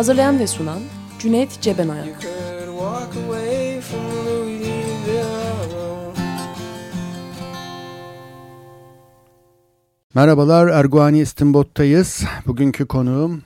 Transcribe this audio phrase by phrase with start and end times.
[0.00, 0.78] Hazırlayan ve sunan
[1.18, 2.26] Cüneyt Cebenayak.
[10.14, 12.24] Merhabalar Erguani İstimbot'tayız.
[12.46, 13.42] Bugünkü konuğum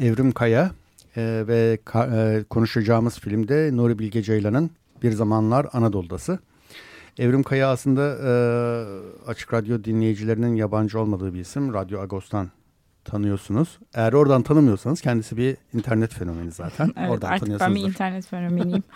[0.00, 0.70] Evrim Kaya
[1.16, 4.70] ee, ve e, konuşacağımız filmde Nuri Bilge Ceylan'ın
[5.02, 6.38] Bir Zamanlar Anadolu'dası.
[7.18, 8.30] Evrim Kaya aslında e,
[9.30, 11.74] Açık Radyo dinleyicilerinin yabancı olmadığı bir isim.
[11.74, 12.48] Radyo Agos'tan
[13.10, 13.78] tanıyorsunuz.
[13.94, 16.92] Eğer oradan tanımıyorsanız kendisi bir internet fenomeni zaten.
[16.96, 18.82] evet, oradan artık ben bir internet fenomeniyim.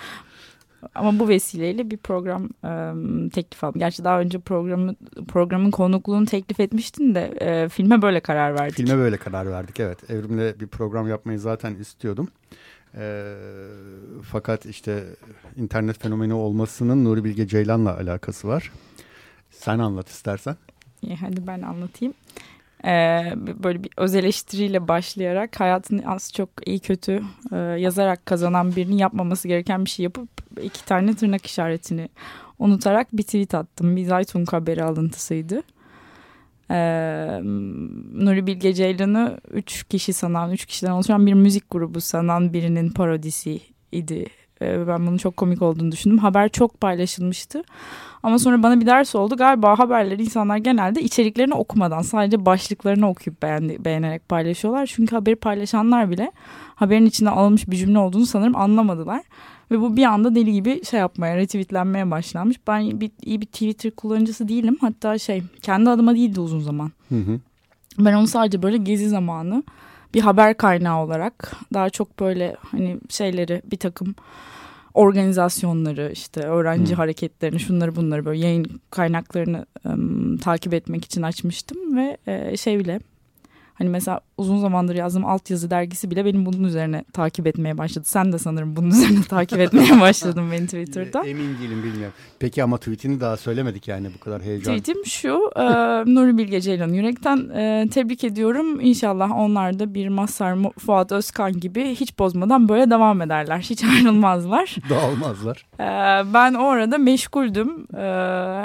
[0.94, 2.70] Ama bu vesileyle bir program e,
[3.30, 3.78] teklif aldım.
[3.78, 4.94] Gerçi daha önce programı
[5.28, 8.76] programın konukluğunu teklif etmiştin de e, filme böyle karar verdik.
[8.76, 10.10] Filme böyle karar verdik evet.
[10.10, 12.28] Evrim'le bir program yapmayı zaten istiyordum.
[12.94, 13.34] E,
[14.22, 15.04] fakat işte
[15.56, 18.72] internet fenomeni olmasının Nuri Bilge Ceylan'la alakası var.
[19.50, 20.56] Sen anlat istersen.
[21.02, 22.14] İyi, hadi ben anlatayım
[22.84, 28.96] e, böyle bir öz eleştiriyle başlayarak hayatını az çok iyi kötü e, yazarak kazanan birinin
[28.96, 30.28] yapmaması gereken bir şey yapıp
[30.62, 32.08] iki tane tırnak işaretini
[32.58, 33.96] unutarak bir tweet attım.
[33.96, 35.62] Bir Zaytun haberi alıntısıydı.
[36.70, 37.40] Ee,
[38.14, 43.60] Nuri Bilge Ceylan'ı üç kişi sanan, üç kişiden oluşan bir müzik grubu sanan birinin parodisi
[43.92, 44.26] idi.
[44.62, 46.18] Ee, ben bunun çok komik olduğunu düşündüm.
[46.18, 47.62] Haber çok paylaşılmıştı.
[48.22, 49.36] Ama sonra bana bir ders oldu.
[49.36, 54.86] Galiba haberleri insanlar genelde içeriklerini okumadan sadece başlıklarını okuyup beğendi, beğenerek paylaşıyorlar.
[54.86, 56.32] Çünkü haberi paylaşanlar bile
[56.74, 59.22] haberin içinde alınmış bir cümle olduğunu sanırım anlamadılar.
[59.70, 62.56] Ve bu bir anda deli gibi şey yapmaya, retweetlenmeye başlanmış.
[62.66, 64.78] Ben bir, iyi bir Twitter kullanıcısı değilim.
[64.80, 66.90] Hatta şey kendi adıma değildi uzun zaman.
[67.08, 67.40] Hı hı.
[67.98, 69.62] Ben onu sadece böyle gezi zamanı
[70.14, 74.14] bir haber kaynağı olarak daha çok böyle hani şeyleri bir takım
[74.94, 76.96] organizasyonları işte öğrenci hmm.
[76.96, 83.00] hareketlerini şunları bunları böyle yayın kaynaklarını ım, takip etmek için açmıştım ve e, şey bile
[83.74, 88.04] Hani mesela uzun zamandır yazdığım altyazı dergisi bile benim bunun üzerine takip etmeye başladı.
[88.08, 91.26] Sen de sanırım bunun üzerine takip etmeye başladın beni Twitter'da.
[91.26, 92.14] Emin değilim bilmiyorum.
[92.38, 94.78] Peki ama tweetini daha söylemedik yani bu kadar heyecan.
[94.78, 95.50] Tweetim şu.
[95.56, 95.62] e,
[96.14, 98.80] Nuri Bilge Ceylan yürekten e, tebrik ediyorum.
[98.80, 103.58] İnşallah onlar da bir Mazhar Fuat Özkan gibi hiç bozmadan böyle devam ederler.
[103.58, 104.76] Hiç ayrılmazlar.
[104.90, 105.66] Dağılmazlar.
[105.80, 105.84] E,
[106.34, 107.86] ben o arada meşguldüm.
[107.96, 108.02] E,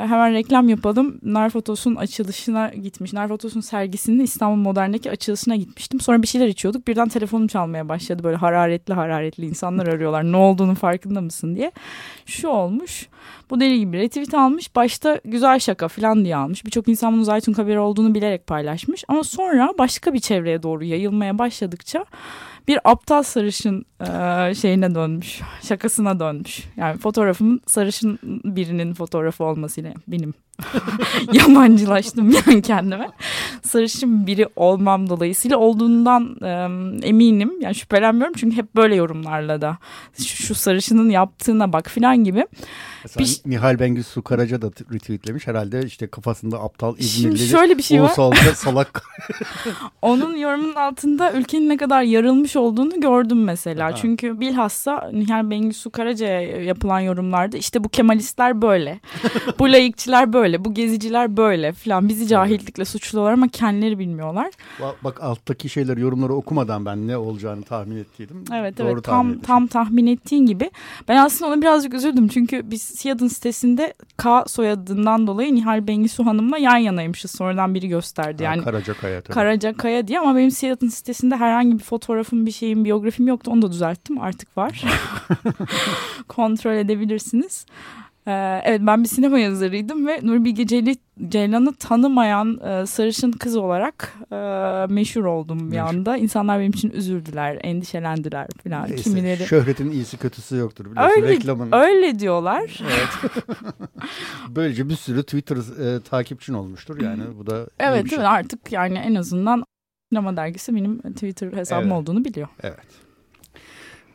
[0.07, 1.19] hemen reklam yapalım.
[1.23, 3.13] Narfotos'un açılışına gitmiş.
[3.13, 5.99] Narfotos'un sergisinin İstanbul Modern'deki açılışına gitmiştim.
[5.99, 6.87] Sonra bir şeyler içiyorduk.
[6.87, 8.23] Birden telefonum çalmaya başladı.
[8.23, 10.23] Böyle hararetli hararetli insanlar arıyorlar.
[10.23, 11.71] Ne olduğunu farkında mısın diye.
[12.25, 13.07] Şu olmuş.
[13.49, 14.75] Bu deli gibi retweet almış.
[14.75, 16.65] Başta güzel şaka falan diye almış.
[16.65, 19.03] Birçok insan bunun Zaytun haberi olduğunu bilerek paylaşmış.
[19.07, 22.05] Ama sonra başka bir çevreye doğru yayılmaya başladıkça
[22.67, 25.41] bir aptal sarışın e, şeyine dönmüş.
[25.61, 26.63] Şakasına dönmüş.
[26.77, 30.33] Yani fotoğrafımın sarışın birinin fotoğrafı olmasıyla benim
[31.33, 33.09] yabancılaştım yani kendime.
[33.63, 37.61] Sarışın biri olmam dolayısıyla olduğundan e, eminim.
[37.61, 39.77] Yani şüphelenmiyorum çünkü hep böyle yorumlarla da
[40.17, 42.45] şu, şu sarışının yaptığına bak filan gibi.
[43.03, 45.47] Mesela bir, Nihal Bengisu Karaca da retweetlemiş.
[45.47, 48.15] Herhalde işte kafasında aptal İzmirli şöyle bir şey var.
[48.55, 49.03] salak.
[50.01, 53.85] Onun yorumunun altında ülkenin ne kadar yarılmış olduğunu gördüm mesela.
[53.85, 53.95] Ha.
[53.95, 58.99] Çünkü bilhassa Nihal Bengisu Karaca'ya yapılan yorumlarda işte bu Kemalistler böyle.
[59.59, 60.46] bu layıkçılar böyle.
[60.65, 62.09] Bu geziciler böyle falan.
[62.09, 64.51] Bizi cahillikle suçluyorlar ama kendileri bilmiyorlar.
[65.03, 68.43] Bak alttaki şeyleri yorumları okumadan ben ne olacağını tahmin ettiydim.
[68.53, 70.71] Evet Doğru evet tam, tam tahmin ettiğin gibi.
[71.07, 72.27] Ben aslında ona birazcık üzüldüm.
[72.27, 77.31] Çünkü biz Siyad'ın sitesinde K soyadından dolayı Nihal Bengisu Hanım'la yan yanaymışız.
[77.31, 78.43] Sonradan biri gösterdi.
[78.43, 79.33] Yani Karacakaya tabii.
[79.33, 83.51] Karacakaya diye ama benim Siyad'ın sitesinde herhangi bir fotoğrafım, bir şeyim, biyografim yoktu.
[83.51, 84.21] Onu da düzelttim.
[84.21, 84.83] Artık var.
[86.27, 87.65] Kontrol edebilirsiniz.
[88.27, 90.95] Ee, evet ben bir sinema yazarıydım ve Nuri Bilge
[91.29, 94.35] Ceylan'ı tanımayan e, sarışın kız olarak e,
[94.93, 96.17] meşhur oldum bir anda.
[96.17, 98.89] İnsanlar benim için üzüldüler, endişelendiler falan.
[98.89, 99.45] Neyse, Kimileri...
[99.45, 101.71] Şöhretin iyisi kötüsü yoktur biliyorsun öyle, reklamın.
[101.71, 102.79] Öyle diyorlar.
[102.83, 103.33] Evet.
[104.49, 105.57] Böylece bir sürü Twitter
[105.95, 108.17] e, takipçin olmuştur yani bu da Evet bir şey.
[108.17, 109.63] evet artık yani en azından
[110.11, 112.01] sinema dergisi benim Twitter hesabım evet.
[112.01, 112.47] olduğunu biliyor.
[112.63, 112.87] Evet.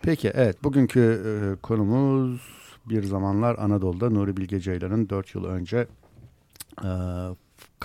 [0.02, 5.86] Peki evet bugünkü e, konumuz bir zamanlar Anadolu'da Nuri Bilge Ceylan'ın 4 yıl önce
[6.84, 6.90] e,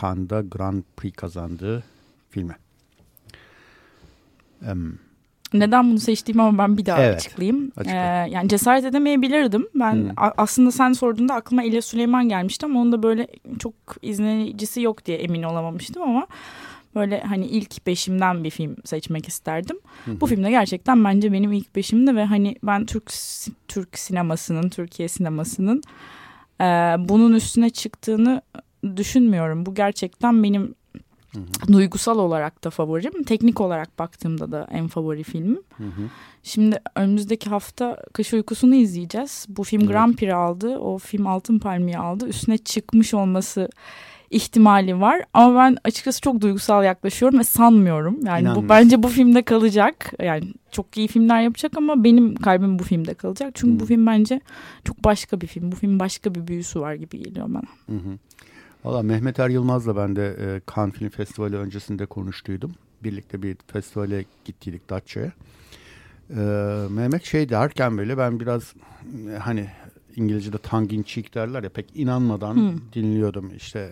[0.02, 1.84] Cannes'da Grand Prix kazandığı
[2.30, 2.56] filmi.
[4.72, 5.00] Um,
[5.54, 7.16] Neden bunu seçtiğimi ama ben bir daha evet.
[7.16, 7.72] açıklayayım.
[7.86, 7.92] Ee,
[8.30, 9.68] yani cesaret edemeyebilirdim.
[9.76, 10.12] Ben hmm.
[10.38, 13.28] aslında sen sorduğunda aklıma İlyas Süleyman gelmişti ama onun da böyle
[13.60, 16.28] çok izleyicisi yok diye emin olamamıştım ama
[16.98, 19.78] böyle hani ilk beşimden bir film seçmek isterdim.
[20.06, 23.12] Hı Bu filmde gerçekten bence benim ilk beşimdi ve hani ben Türk
[23.68, 25.82] Türk sinemasının, Türkiye sinemasının
[26.62, 26.66] e,
[27.00, 28.42] bunun üstüne çıktığını
[28.96, 29.66] düşünmüyorum.
[29.66, 30.76] Bu gerçekten benim
[31.34, 31.74] Hı hı.
[31.74, 33.24] Duygusal olarak da favorim.
[33.24, 35.62] Teknik olarak baktığımda da en favori filmim.
[35.78, 36.02] Hı hı.
[36.44, 39.46] Şimdi önümüzdeki hafta Kış Uykusu'nu izleyeceğiz.
[39.50, 39.92] Bu film evet.
[39.92, 40.78] Grand Prix aldı.
[40.78, 42.28] O film Altın Palmiye aldı.
[42.28, 43.70] Üstüne çıkmış olması
[44.32, 45.22] ihtimali var.
[45.34, 48.26] Ama ben açıkçası çok duygusal yaklaşıyorum ve sanmıyorum.
[48.26, 50.14] Yani bu bence bu filmde kalacak.
[50.20, 53.52] Yani çok iyi filmler yapacak ama benim kalbim bu filmde kalacak.
[53.54, 53.80] Çünkü hmm.
[53.80, 54.42] bu film bence
[54.84, 55.72] çok başka bir film.
[55.72, 57.62] Bu film başka bir büyüsü var gibi geliyor bana.
[57.90, 58.18] Hı hı.
[58.84, 62.72] Valla Mehmet Er Yılmaz'la ben de e, Cannes Film Festivali öncesinde konuştuydum.
[63.04, 65.32] Birlikte bir festivale gittiydik Datça'ya.
[66.30, 66.42] E,
[66.90, 68.74] Mehmet şey derken böyle ben biraz
[69.30, 69.68] e, hani
[70.16, 72.78] İngilizce'de tongue in cheek derler ya pek inanmadan hmm.
[72.94, 73.92] dinliyordum işte.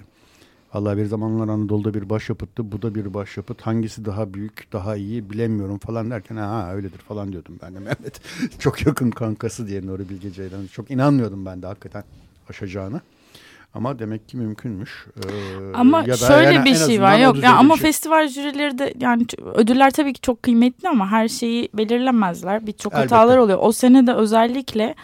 [0.75, 3.61] Valla bir zamanlar Anadolu'da bir başyapıttı, bu da bir başyapıt.
[3.61, 8.21] Hangisi daha büyük, daha iyi bilemiyorum falan derken ha öyledir falan diyordum ben de Mehmet.
[8.59, 10.67] çok yakın kankası diye Nuri Bilge Ceylan'ın.
[10.67, 12.03] Çok inanmıyordum ben de hakikaten
[12.49, 13.01] aşacağını.
[13.73, 15.05] Ama demek ki mümkünmüş.
[15.17, 15.29] Ee,
[15.73, 17.43] ama ya da şöyle yani bir şey var yok.
[17.43, 17.81] Ya ama şey.
[17.83, 22.67] festival jürileri de yani ödüller tabii ki çok kıymetli ama her şeyi belirlemezler.
[22.67, 23.59] Birçok hatalar oluyor.
[23.61, 24.95] O sene de özellikle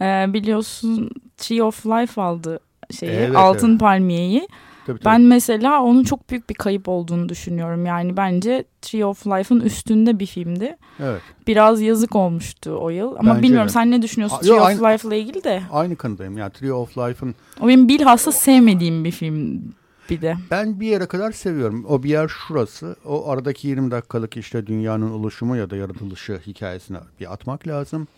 [0.00, 3.80] e, biliyorsun Tree of Life aldı şeyi evet, Altın evet.
[3.80, 4.48] Palmiye'yi.
[4.98, 5.14] Tabii.
[5.14, 7.86] Ben mesela onun çok büyük bir kayıp olduğunu düşünüyorum.
[7.86, 10.76] Yani bence Tree of Life'ın üstünde bir filmdi.
[11.00, 11.20] Evet.
[11.46, 13.16] Biraz yazık olmuştu o yıl.
[13.18, 13.72] Ama bence bilmiyorum de.
[13.72, 15.62] sen ne düşünüyorsun A, Tree yo, of Life ile ilgili de?
[15.72, 16.38] Aynı kanıdayım.
[16.38, 17.34] Yani Tree of Life'ın...
[17.60, 19.62] O benim bilhassa sevmediğim bir film
[20.10, 20.36] bir de.
[20.50, 21.84] Ben bir yere kadar seviyorum.
[21.88, 22.96] O bir yer şurası.
[23.04, 28.08] O aradaki 20 dakikalık işte dünyanın oluşumu ya da yaratılışı hikayesine bir atmak lazım.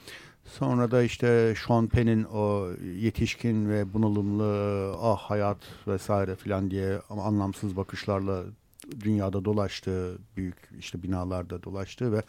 [0.44, 2.68] Sonra da işte Sean Penn'in o
[3.00, 8.44] yetişkin ve bunalımlı ah hayat vesaire filan diye anlamsız bakışlarla
[9.00, 12.22] dünyada dolaştığı büyük işte binalarda dolaştığı ve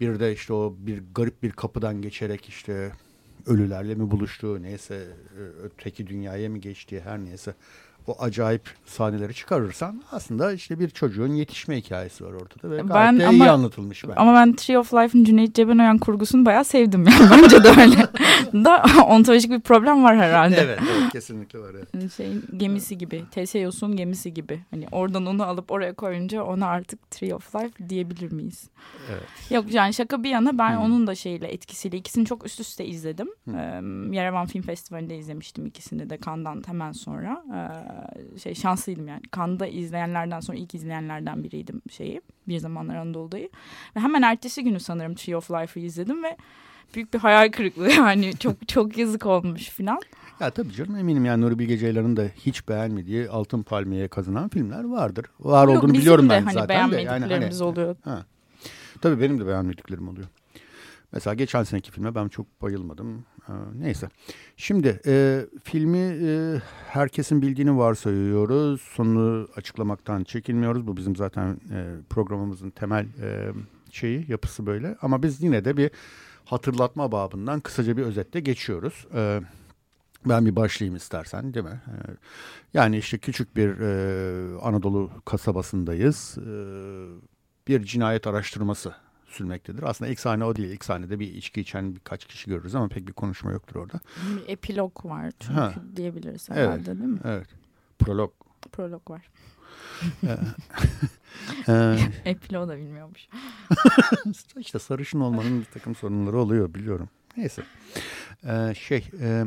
[0.00, 2.92] bir de işte o bir garip bir kapıdan geçerek işte
[3.46, 5.06] ölülerle mi buluştuğu neyse
[5.62, 7.54] öteki dünyaya mı geçtiği her neyse
[8.06, 13.20] o acayip sahneleri çıkarırsan aslında işte bir çocuğun yetişme hikayesi var ortada ve gayet ben,
[13.20, 14.14] de ama, iyi anlatılmış bence.
[14.14, 18.08] Ama ben Tree of Life'ın Cüneyt Cebenoyan kurgusunu bayağı sevdim yani bence de öyle.
[18.64, 20.56] da ontolojik bir problem var herhalde.
[20.56, 21.74] Evet, evet kesinlikle var.
[21.74, 22.12] Evet.
[22.12, 24.60] Şeyin gemisi gibi, Teseus'un gemisi gibi.
[24.70, 28.70] Hani oradan onu alıp oraya koyunca ona artık Tree of Life diyebilir miyiz?
[29.10, 29.50] Evet.
[29.50, 30.82] Yok yani şaka bir yana ben hmm.
[30.82, 33.28] onun da şeyle etkisiyle ikisini çok üst üste izledim.
[33.44, 33.56] Hmm.
[33.56, 37.44] Ee, Yerevan Film Festivali'nde izlemiştim ikisini de Kandan hemen sonra.
[37.54, 37.91] Ee,
[38.42, 39.22] şey şanslıydım yani.
[39.30, 42.20] Kanda izleyenlerden sonra ilk izleyenlerden biriydim şeyi.
[42.48, 43.50] Bir zamanlar Anadolu'dayı.
[43.96, 46.36] Ve hemen ertesi günü sanırım Tree of Life'ı izledim ve
[46.94, 50.00] büyük bir hayal kırıklığı yani çok çok yazık olmuş filan.
[50.40, 54.84] Ya tabii canım eminim yani Nuri Bilge Ceylan'ın da hiç beğenmediği Altın Palmiye'ye kazanan filmler
[54.84, 55.26] vardır.
[55.40, 57.00] Var Yok, olduğunu biliyorum ben hani zaten de.
[57.00, 57.96] Yani hani, oluyor.
[58.04, 58.26] Ha.
[59.00, 60.26] Tabii benim de beğenmediklerim oluyor.
[61.12, 63.24] Mesela geçen seneki filme ben çok bayılmadım.
[63.48, 64.08] Ee, neyse.
[64.56, 68.80] Şimdi e, filmi e, herkesin bildiğini varsayıyoruz.
[68.80, 70.86] Sonunu açıklamaktan çekinmiyoruz.
[70.86, 73.52] Bu bizim zaten e, programımızın temel e,
[73.90, 74.96] şeyi, yapısı böyle.
[75.02, 75.90] Ama biz yine de bir
[76.44, 79.06] hatırlatma babından kısaca bir özetle geçiyoruz.
[79.14, 79.40] E,
[80.26, 81.80] ben bir başlayayım istersen değil mi?
[81.86, 81.94] E,
[82.74, 86.38] yani işte küçük bir e, Anadolu kasabasındayız.
[86.38, 86.52] E,
[87.68, 88.94] bir cinayet araştırması
[89.32, 89.82] sürmektedir.
[89.82, 90.68] Aslında ilk sahne o değil.
[90.68, 94.00] İlk sahnede bir içki içen birkaç kişi görürüz ama pek bir konuşma yoktur orada.
[94.36, 95.74] Bir epilog var çünkü ha.
[95.96, 97.20] diyebiliriz herhalde evet, değil mi?
[97.24, 97.48] Evet.
[97.98, 98.32] Prolog.
[98.72, 99.30] Prolog var.
[101.68, 103.28] Ee, e, Epilog da bilmiyormuş.
[104.58, 107.08] İşte sarışın olmanın bir takım sorunları oluyor biliyorum.
[107.36, 107.62] Neyse.
[108.44, 109.44] Ee, şey e,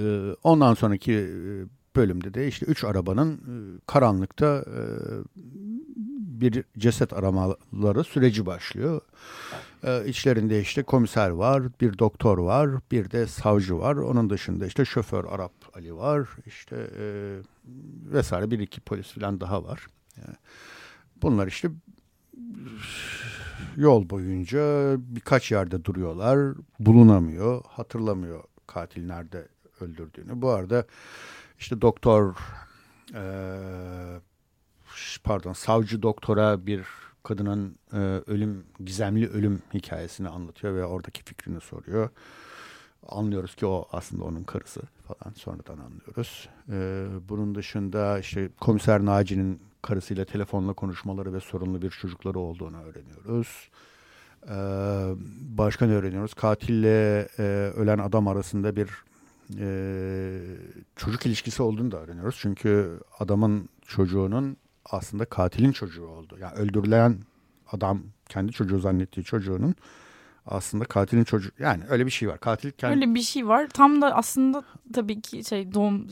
[0.00, 1.30] e, ondan sonraki e,
[1.96, 4.80] bölümde de işte üç arabanın e, karanlıkta e,
[6.40, 9.00] bir ceset aramaları süreci başlıyor.
[9.84, 13.96] Ee, içlerinde işte komiser var, bir doktor var, bir de savcı var.
[13.96, 17.36] Onun dışında işte şoför Arap Ali var, işte e,
[18.12, 19.86] vesaire bir iki polis falan daha var.
[20.16, 20.36] Yani
[21.22, 21.70] bunlar işte
[23.76, 29.48] yol boyunca birkaç yerde duruyorlar, bulunamıyor, hatırlamıyor katil nerede
[29.80, 30.42] öldürdüğünü.
[30.42, 30.86] Bu arada
[31.58, 32.34] işte doktor
[33.14, 33.22] e,
[35.24, 36.84] pardon savcı doktora bir
[37.22, 42.10] kadının e, ölüm gizemli ölüm hikayesini anlatıyor ve oradaki fikrini soruyor.
[43.08, 46.48] Anlıyoruz ki o aslında onun karısı falan sonradan anlıyoruz.
[46.72, 53.70] E, bunun dışında işte komiser Naci'nin karısıyla telefonla konuşmaları ve sorunlu bir çocukları olduğunu öğreniyoruz.
[54.48, 54.56] E,
[55.40, 56.34] başka ne öğreniyoruz?
[56.34, 57.42] Katille e,
[57.76, 58.88] ölen adam arasında bir
[59.58, 60.40] e,
[60.96, 62.36] çocuk ilişkisi olduğunu da öğreniyoruz.
[62.40, 64.56] Çünkü adamın çocuğunun
[64.90, 66.36] aslında katilin çocuğu oldu.
[66.40, 67.18] Yani öldürülen
[67.72, 69.74] adam kendi çocuğu zannettiği çocuğunun
[70.50, 72.40] aslında katilin çocuğu yani öyle bir şey var.
[72.40, 72.94] Katil kendi...
[72.94, 73.68] Öyle bir şey var.
[73.74, 76.06] Tam da aslında tabii ki şey doğum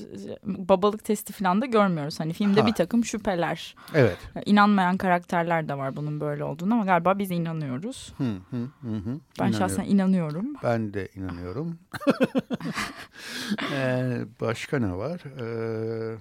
[0.45, 2.21] babalık testi falan da görmüyoruz.
[2.21, 2.66] Hani filmde ha.
[2.66, 3.75] bir takım şüpheler.
[3.95, 4.18] Evet.
[4.47, 8.12] İnanmayan karakterler de var bunun böyle olduğunu ama galiba biz inanıyoruz.
[8.18, 9.21] Hı, hı, hı, hı.
[9.40, 10.47] Ben şahsen inanıyorum.
[10.62, 11.78] Ben de inanıyorum.
[13.73, 15.21] ee, başka ne var?
[15.40, 16.16] Ee,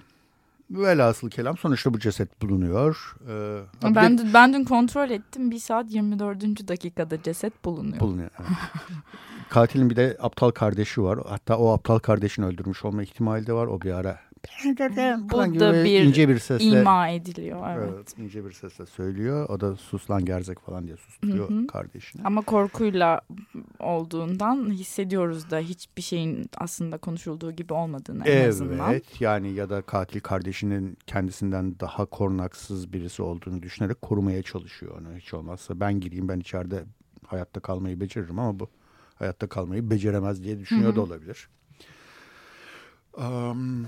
[0.69, 3.15] Velhasıl kelam sonuçta bu ceset bulunuyor.
[3.29, 5.51] Ee, ben, de, ben dün kontrol ettim.
[5.51, 6.67] Bir saat 24.
[6.67, 8.00] dakikada ceset bulunuyor.
[8.00, 8.29] Bulunuyor.
[8.39, 8.50] Evet.
[9.50, 11.19] Katilin bir de aptal kardeşi var.
[11.29, 13.67] Hatta o aptal kardeşini öldürmüş olma ihtimali de var.
[13.67, 14.19] O bir ara
[15.32, 17.70] bu da bir, ince bir sesle ima ediliyor.
[17.70, 17.90] Evet.
[17.96, 19.50] evet ince bir sesle söylüyor.
[19.50, 21.68] O da sus lan gerzek falan diye susturuyor Hı-hı.
[21.68, 22.22] kardeşini.
[22.25, 23.22] Ama korkuyla
[23.80, 28.92] olduğundan hissediyoruz da hiçbir şeyin aslında konuşulduğu gibi olmadığını en evet, azından.
[28.92, 35.18] Evet yani ya da katil kardeşinin kendisinden daha korunaksız birisi olduğunu düşünerek korumaya çalışıyor onu
[35.18, 35.80] hiç olmazsa.
[35.80, 36.84] Ben gireyim ben içeride
[37.28, 38.70] hayatta kalmayı beceririm ama bu
[39.16, 40.96] hayatta kalmayı beceremez diye düşünüyor Hı-hı.
[40.96, 41.50] da olabilir.
[43.18, 43.88] Um,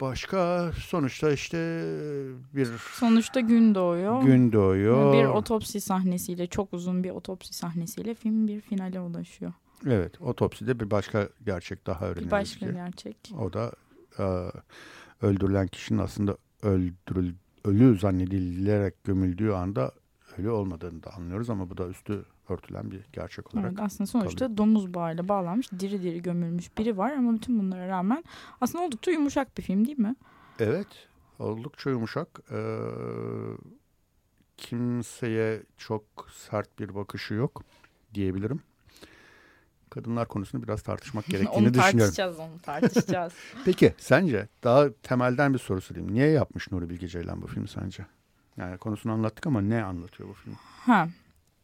[0.00, 1.58] Başka sonuçta işte
[2.54, 2.66] bir...
[2.92, 4.22] Sonuçta gün doğuyor.
[4.22, 5.12] Gün doğuyor.
[5.12, 9.52] Bir otopsi sahnesiyle çok uzun bir otopsi sahnesiyle film bir finale ulaşıyor.
[9.86, 12.26] Evet otopside bir başka gerçek daha öğreniyoruz.
[12.26, 12.72] Bir başka ki.
[12.72, 13.16] gerçek.
[13.38, 13.72] O da
[14.18, 14.24] e,
[15.26, 19.92] öldürülen kişinin aslında öldürül, ölü zannedilerek gömüldüğü anda
[20.38, 23.70] ölü olmadığını da anlıyoruz ama bu da üstü örtülen bir gerçek olarak.
[23.70, 24.56] Evet, aslında sonuçta kalıyor.
[24.56, 28.24] domuz bağıyla bağlanmış diri diri gömülmüş biri var ama bütün bunlara rağmen
[28.60, 30.16] aslında oldukça yumuşak bir film değil mi?
[30.58, 30.86] Evet
[31.38, 32.28] oldukça yumuşak.
[32.52, 32.56] Ee,
[34.56, 37.62] kimseye çok sert bir bakışı yok
[38.14, 38.60] diyebilirim.
[39.90, 41.98] Kadınlar konusunu biraz tartışmak gerektiğini onu düşünüyorum.
[41.98, 43.32] Onu tartışacağız, onu tartışacağız.
[43.64, 46.14] Peki sence daha temelden bir soru sorayım.
[46.14, 48.06] Niye yapmış Nuri Bilge Ceylan bu filmi sence?
[48.56, 50.54] Yani konusunu anlattık ama ne anlatıyor bu film?
[50.86, 51.08] Ha,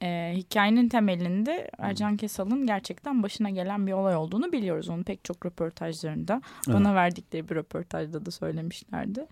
[0.02, 4.88] e, hikayenin temelinde Ercan Kesal'ın gerçekten başına gelen bir olay olduğunu biliyoruz.
[4.88, 6.96] Onu pek çok röportajlarında bana evet.
[6.96, 9.26] verdikleri bir röportajda da söylemişlerdi.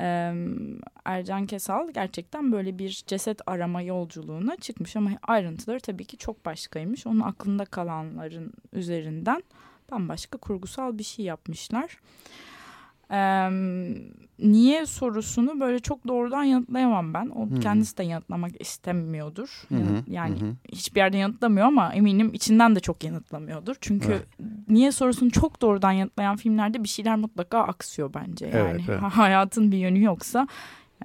[0.00, 0.34] E,
[1.04, 7.06] Ercan Kesal gerçekten böyle bir ceset arama yolculuğuna çıkmış ama ayrıntıları tabii ki çok başkaymış.
[7.06, 9.42] Onun aklında kalanların üzerinden
[9.90, 11.98] bambaşka kurgusal bir şey yapmışlar.
[13.10, 13.50] Ee,
[14.38, 17.26] niye sorusunu böyle çok doğrudan yanıtlayamam ben.
[17.26, 17.60] O Hı-hı.
[17.60, 19.62] kendisi de yanıtlamak istemiyordur.
[19.68, 20.02] Hı-hı.
[20.06, 20.52] Yani Hı-hı.
[20.72, 23.76] hiçbir yerde yanıtlamıyor ama eminim içinden de çok yanıtlamıyordur.
[23.80, 24.26] Çünkü evet.
[24.68, 28.46] niye sorusunu çok doğrudan yanıtlayan filmlerde bir şeyler mutlaka aksıyor bence.
[28.46, 29.00] Yani evet, evet.
[29.02, 30.48] hayatın bir yönü yoksa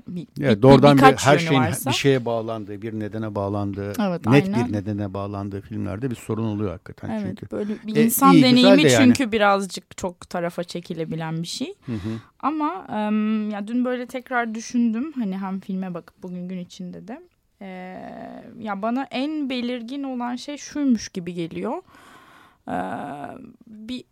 [0.07, 1.89] bir, evet, doğrudan bir, her şeyin varsa.
[1.89, 4.67] bir şeye bağlandığı, bir nedene bağlandığı, evet, net aynen.
[4.67, 7.51] bir nedene bağlandığı filmlerde bir sorun oluyor hakikaten evet, çünkü.
[7.51, 9.31] Böyle bir e, insan iyi, deneyimi de çünkü yani.
[9.31, 11.73] birazcık çok tarafa çekilebilen bir şey.
[11.85, 12.19] Hı hı.
[12.39, 17.21] Ama um, ya dün böyle tekrar düşündüm hani hem filme bakıp bugün gün içinde de.
[17.61, 17.67] Ee,
[18.59, 21.81] ya bana en belirgin olan şey şuymuş gibi geliyor.
[22.67, 22.73] Ee,
[23.67, 24.03] bir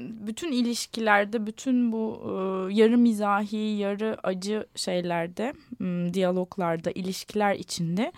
[0.00, 8.12] bütün ilişkilerde, bütün bu e, yarı mizahi, yarı acı şeylerde, m, diyaloglarda, ilişkiler içinde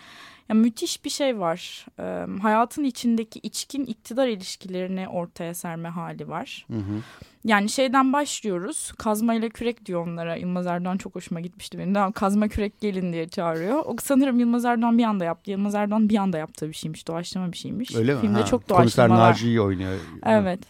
[0.49, 1.87] ya müthiş bir şey var.
[1.99, 6.67] E, hayatın içindeki içkin iktidar ilişkilerini ortaya serme hali var.
[6.71, 7.03] Hı hı.
[7.45, 8.93] Yani şeyden başlıyoruz.
[8.99, 10.37] Kazma ile kürek diyor onlara.
[10.37, 11.95] Yılmaz Erdoğan çok hoşuma gitmişti benim.
[11.95, 13.83] Daha kazma kürek gelin diye çağırıyor.
[13.87, 15.51] O sanırım Yılmaz Erdoğan bir anda yaptı.
[15.51, 17.09] Yılmaz Erdoğan bir anda yaptığı bir şeymiş.
[17.09, 17.95] Doğaçlama bir şeymiş.
[17.95, 18.21] Öyle mi?
[18.21, 18.47] Filmde ha.
[18.47, 19.09] çok doğaçlamalar.
[19.09, 19.99] Komiser Naci'yi oynuyor.
[20.27, 20.61] Evet.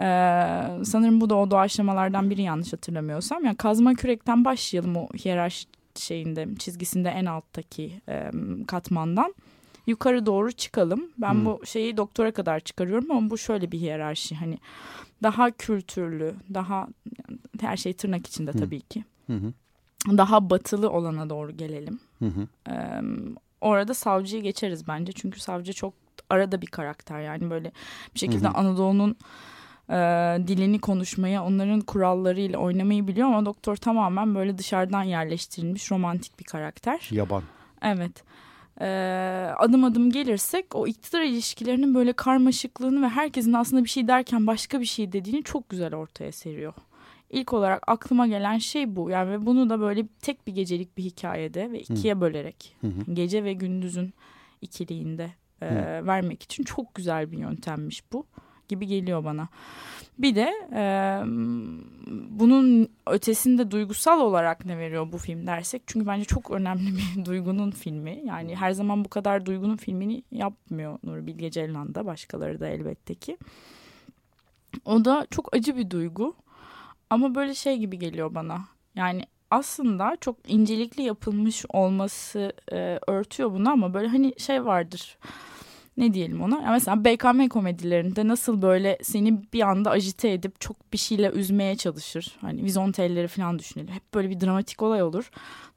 [0.00, 3.44] Ee, sanırım bu da o doğaçlamalardan biri yanlış hatırlamıyorsam.
[3.44, 8.30] Yani kazma kürekten başlayalım o hiyerarşi şeyinde çizgisinde en alttaki e,
[8.66, 9.34] katmandan
[9.86, 11.10] yukarı doğru çıkalım.
[11.18, 11.44] Ben hmm.
[11.44, 14.58] bu şeyi doktora kadar çıkarıyorum ama bu şöyle bir hiyerarşi hani
[15.22, 16.88] daha kültürlü, daha
[17.60, 18.60] her şey tırnak içinde hmm.
[18.60, 19.04] tabii ki.
[19.26, 19.52] Hmm.
[20.08, 22.00] Daha batılı olana doğru gelelim.
[22.18, 22.30] Hmm.
[22.68, 23.00] Ee,
[23.60, 25.94] orada savcıyı geçeriz bence çünkü savcı çok
[26.30, 27.72] arada bir karakter yani böyle
[28.14, 28.56] bir şekilde hmm.
[28.56, 29.16] Anadolu'nun
[29.90, 29.94] e,
[30.46, 37.08] dilini konuşmayı, onların kurallarıyla oynamayı biliyor ama doktor tamamen böyle dışarıdan yerleştirilmiş romantik bir karakter.
[37.10, 37.42] Yaban.
[37.82, 38.24] Evet.
[38.80, 38.86] E,
[39.58, 44.80] adım adım gelirsek o iktidar ilişkilerinin böyle karmaşıklığını ve herkesin aslında bir şey derken başka
[44.80, 46.74] bir şey dediğini çok güzel ortaya seriyor.
[47.30, 49.10] İlk olarak aklıma gelen şey bu.
[49.10, 52.20] Yani bunu da böyle tek bir gecelik bir hikayede ve ikiye hı.
[52.20, 53.14] bölerek hı hı.
[53.14, 54.14] gece ve gündüzün
[54.60, 55.30] ikiliğinde
[55.62, 55.66] e,
[56.06, 58.26] vermek için çok güzel bir yöntemmiş bu
[58.68, 59.48] gibi geliyor bana.
[60.18, 60.82] Bir de e,
[62.30, 67.70] bunun ötesinde duygusal olarak ne veriyor bu film dersek çünkü bence çok önemli bir duygunun
[67.70, 68.22] filmi.
[68.24, 73.14] Yani her zaman bu kadar duygunun filmini yapmıyor Nuri Bilge Ceylan da başkaları da elbette
[73.14, 73.38] ki.
[74.84, 76.34] O da çok acı bir duygu
[77.10, 78.60] ama böyle şey gibi geliyor bana.
[78.94, 85.18] Yani aslında çok incelikli yapılmış olması e, örtüyor bunu ama böyle hani şey vardır
[85.98, 86.62] ne diyelim ona?
[86.62, 91.76] Ya mesela BKM komedilerinde nasıl böyle seni bir anda ajite edip çok bir şeyle üzmeye
[91.76, 92.36] çalışır.
[92.40, 93.94] Hani vizontelleri falan düşünelim.
[93.94, 95.30] Hep böyle bir dramatik olay olur.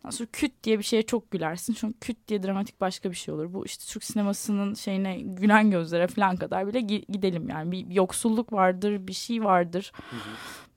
[0.03, 1.73] Ondan sonra küt diye bir şeye çok gülersin.
[1.73, 3.53] Çünkü küt diye dramatik başka bir şey olur.
[3.53, 7.71] Bu işte Türk sinemasının şeyine gülen gözlere falan kadar bile gidelim yani.
[7.71, 9.91] Bir yoksulluk vardır, bir şey vardır.
[9.95, 10.19] Hı hı.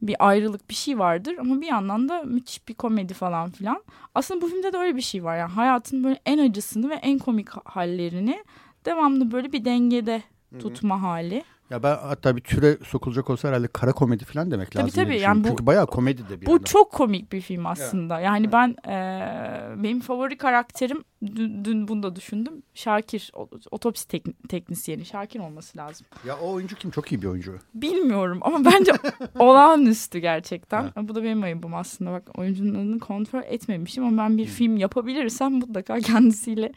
[0.02, 3.82] Bir ayrılık bir şey vardır ama bir yandan da müthiş bir komedi falan filan.
[4.14, 5.36] Aslında bu filmde de öyle bir şey var.
[5.36, 8.44] Yani hayatın böyle en acısını ve en komik hallerini
[8.84, 10.22] devamlı böyle bir dengede
[10.58, 11.06] tutma Hı-hı.
[11.06, 11.44] hali.
[11.70, 15.04] Ya ben hatta bir türe sokulacak olsa herhalde kara komedi falan demek tabii, lazım.
[15.04, 16.64] Tabii yani bu, Çünkü bayağı komedi de bir Bu yandan.
[16.64, 18.14] çok komik bir film aslında.
[18.16, 18.26] Evet.
[18.26, 22.62] Yani ben e, benim favori karakterim dün, dün bunu da düşündüm.
[22.74, 23.32] Şakir
[23.70, 26.06] otopsi tek, teknisyeni Şakir olması lazım.
[26.26, 26.90] Ya o oyuncu kim?
[26.90, 27.58] Çok iyi bir oyuncu.
[27.74, 28.92] Bilmiyorum ama bence
[29.38, 30.82] olağanüstü gerçekten.
[30.82, 31.08] Evet.
[31.08, 32.12] Bu da benim ayıbım aslında.
[32.12, 34.52] Bak oyuncunun adını kontrol etmemişim ama ben bir hmm.
[34.52, 36.72] film yapabilirsem mutlaka kendisiyle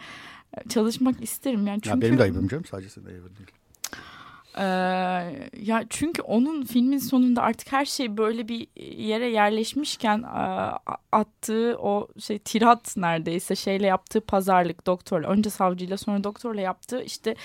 [0.69, 1.67] çalışmak isterim.
[1.67, 1.95] Yani çünkü...
[1.95, 3.51] Ya benim de ayıbım canım sadece senin ayıbın değil.
[5.61, 10.23] Ya çünkü onun filmin sonunda artık her şey böyle bir yere yerleşmişken
[11.11, 17.35] attığı o şey tirat neredeyse şeyle yaptığı pazarlık doktorla önce savcıyla sonra doktorla yaptığı işte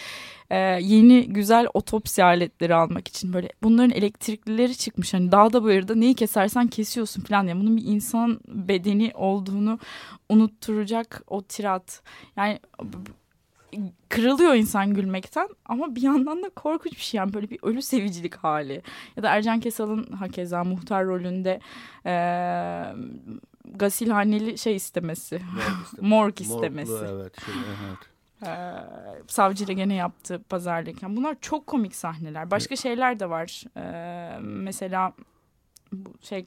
[0.80, 5.14] yeni güzel otopsi aletleri almak için böyle bunların elektriklileri çıkmış.
[5.14, 9.78] Hani dağda bayırda neyi kesersen kesiyorsun falan yani bunun bir insan bedeni olduğunu
[10.28, 12.02] unutturacak o tirat.
[12.36, 12.58] Yani
[14.08, 18.34] kırılıyor insan gülmekten ama bir yandan da korkunç bir şey yani böyle bir ölü sevicilik
[18.34, 18.82] hali.
[19.16, 21.60] Ya da Ercan Kesal'ın hakeza muhtar rolünde
[22.06, 22.14] e,
[23.64, 25.42] gasilhaneli şey istemesi.
[26.00, 26.92] Morg istemesi.
[26.92, 27.44] Morglu, evet.
[27.44, 28.12] Şey, evet.
[28.46, 28.74] Ee,
[29.26, 31.02] savcıyla gene yaptığı pazarlık.
[31.02, 32.50] Yani bunlar çok komik sahneler.
[32.50, 33.64] Başka şeyler de var.
[33.76, 35.12] Ee, mesela
[35.92, 36.46] bu şey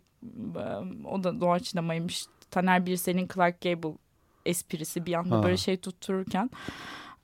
[1.05, 2.25] o da doğaçlamaymış.
[2.51, 3.97] Taner Birsel'in Clark Gable
[4.45, 5.43] esprisi bir anda ha.
[5.43, 6.49] böyle şey tuttururken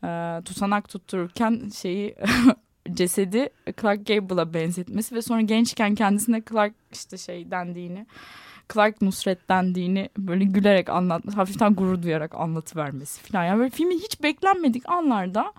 [0.04, 2.16] e, tutanak tuttururken şeyi
[2.94, 3.50] cesedi
[3.82, 8.06] Clark Gable'a benzetmesi ve sonra gençken kendisine Clark işte şey dendiğini
[8.74, 13.44] Clark Nusret dendiğini böyle gülerek anlatması, hafiften gurur duyarak anlatıvermesi falan.
[13.44, 15.54] Yani böyle filmin hiç beklenmedik anlarda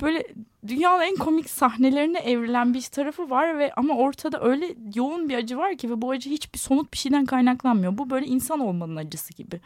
[0.00, 0.24] böyle
[0.66, 5.58] dünyanın en komik sahnelerine evrilen bir tarafı var ve ama ortada öyle yoğun bir acı
[5.58, 7.98] var ki ve bu acı hiçbir somut bir şeyden kaynaklanmıyor.
[7.98, 9.60] Bu böyle insan olmanın acısı gibi.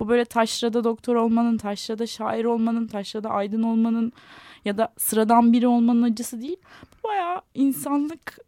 [0.00, 4.12] Bu böyle taşrada doktor olmanın, taşrada şair olmanın, taşrada aydın olmanın
[4.64, 6.56] ya da sıradan biri olmanın acısı değil.
[6.82, 8.38] Bu bayağı insanlık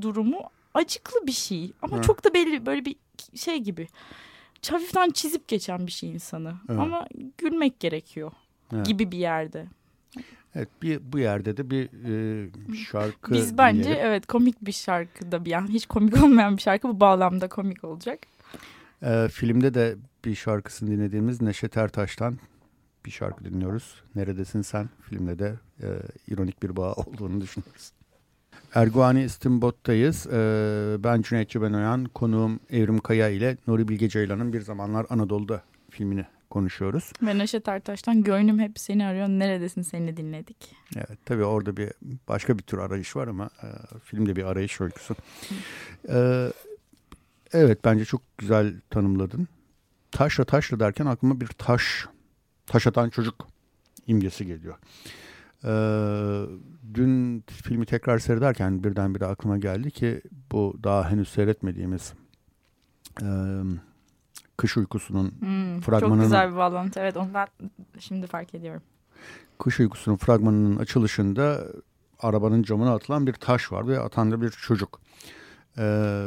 [0.00, 0.40] durumu
[0.74, 2.02] acıklı bir şey ama Hı.
[2.02, 2.96] çok da belli böyle bir
[3.34, 3.88] şey gibi
[4.70, 6.80] hafiften çizip geçen bir şey insanı evet.
[6.80, 7.06] ama
[7.38, 8.32] gülmek gerekiyor
[8.72, 8.86] evet.
[8.86, 9.66] gibi bir yerde.
[10.54, 14.06] Evet bir bu yerde de bir e, şarkı Biz bence dinleyelim.
[14.06, 17.84] evet komik bir şarkı da bir yani hiç komik olmayan bir şarkı bu bağlamda komik
[17.84, 18.18] olacak.
[19.02, 22.38] E, filmde de bir şarkısını dinlediğimiz Neşet Ertaş'tan
[23.06, 24.02] bir şarkı dinliyoruz.
[24.14, 24.88] Neredesin sen?
[25.00, 25.86] Filmde de e,
[26.28, 27.92] ironik bir bağ olduğunu düşünüyoruz.
[28.74, 30.26] Erguani İstimbot'tayız.
[30.26, 36.24] Ee, ben Cüneyt Cebenoyan, konuğum Evrim Kaya ile Nuri Bilge Ceylan'ın Bir Zamanlar Anadolu'da filmini
[36.50, 37.12] konuşuyoruz.
[37.22, 40.56] Ve Neşet Ertaş'tan Gönlüm Hep Seni Arıyor, Neredesin Seni dinledik.
[40.96, 41.92] Evet tabii orada bir
[42.28, 43.66] başka bir tür arayış var ama e,
[44.04, 45.14] filmde bir arayış öyküsü.
[46.08, 46.52] Ee,
[47.52, 49.48] evet bence çok güzel tanımladın.
[50.10, 52.06] Taşla taşla derken aklıma bir taş,
[52.66, 53.48] taş atan çocuk
[54.06, 54.74] imgesi geliyor.
[55.64, 56.44] Ee,
[56.94, 62.12] dün filmi tekrar seyrederken birdenbire aklıma geldi ki bu daha henüz seyretmediğimiz
[63.22, 63.28] e,
[64.56, 66.16] Kış Uykusu'nun hmm, fragmanının...
[66.16, 67.00] Çok güzel bir bağlantı.
[67.00, 67.46] Evet onu ben
[67.98, 68.82] şimdi fark ediyorum.
[69.58, 71.64] Kış Uykusu'nun fragmanının açılışında
[72.20, 75.00] arabanın camına atılan bir taş var ve atan da bir çocuk.
[75.78, 76.24] Ee,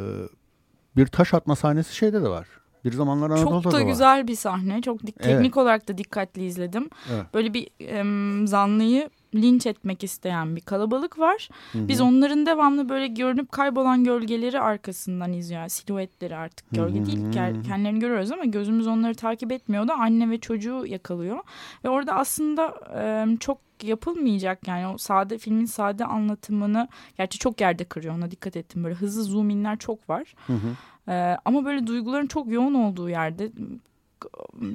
[0.96, 2.48] bir taş atma sahnesi şeyde de var.
[2.84, 4.26] Bir zamanlar Anadolu'da Çok da, da güzel var.
[4.26, 4.82] bir sahne.
[4.82, 5.56] Çok teknik evet.
[5.56, 6.88] olarak da dikkatli izledim.
[7.12, 7.26] Evet.
[7.34, 11.48] Böyle bir e, zanlıyı linç etmek isteyen bir kalabalık var.
[11.72, 11.88] Hı hı.
[11.88, 15.68] Biz onların devamlı böyle görünüp kaybolan gölgeleri arkasından izliyor.
[15.68, 17.06] Silüetleri artık gölge hı hı.
[17.06, 21.38] değil kendilerini görüyoruz ama gözümüz onları takip etmiyor da anne ve çocuğu yakalıyor.
[21.84, 27.84] Ve orada aslında e, çok yapılmayacak yani o sade filmin sade anlatımını gerçi çok yerde
[27.84, 30.34] kırıyor ona dikkat ettim böyle hızlı zoom inler çok var.
[30.46, 31.12] Hı hı.
[31.12, 33.52] E, ama böyle duyguların çok yoğun olduğu yerde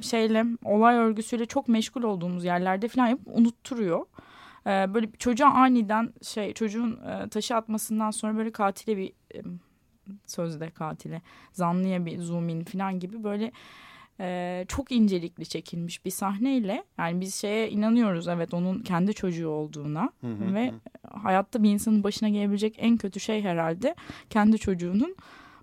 [0.02, 4.06] şeyle olay örgüsüyle çok meşgul olduğumuz yerlerde falan yapıp unutturuyor.
[4.68, 9.42] E, böyle çocuğa aniden şey çocuğun e, taşı atmasından sonra böyle katile bir e,
[10.26, 13.52] sözde katile zanlıya bir zoom in falan gibi böyle
[14.20, 20.12] e, çok incelikli çekilmiş bir sahneyle yani biz şeye inanıyoruz evet onun kendi çocuğu olduğuna
[20.20, 20.74] hı hı, ve hı.
[21.18, 23.94] hayatta bir insanın başına gelebilecek en kötü şey herhalde
[24.30, 25.16] kendi çocuğunun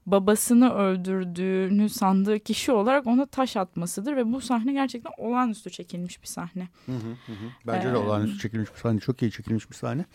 [0.06, 6.28] babasını öldürdüğünü sandığı kişi olarak ona taş atmasıdır ve bu sahne gerçekten olağanüstü çekilmiş bir
[6.28, 6.70] sahne.
[6.86, 7.50] Hı hı hı.
[7.68, 9.00] Bence ee, de olağanüstü çekilmiş bir sahne.
[9.00, 10.06] Çok iyi çekilmiş bir sahne.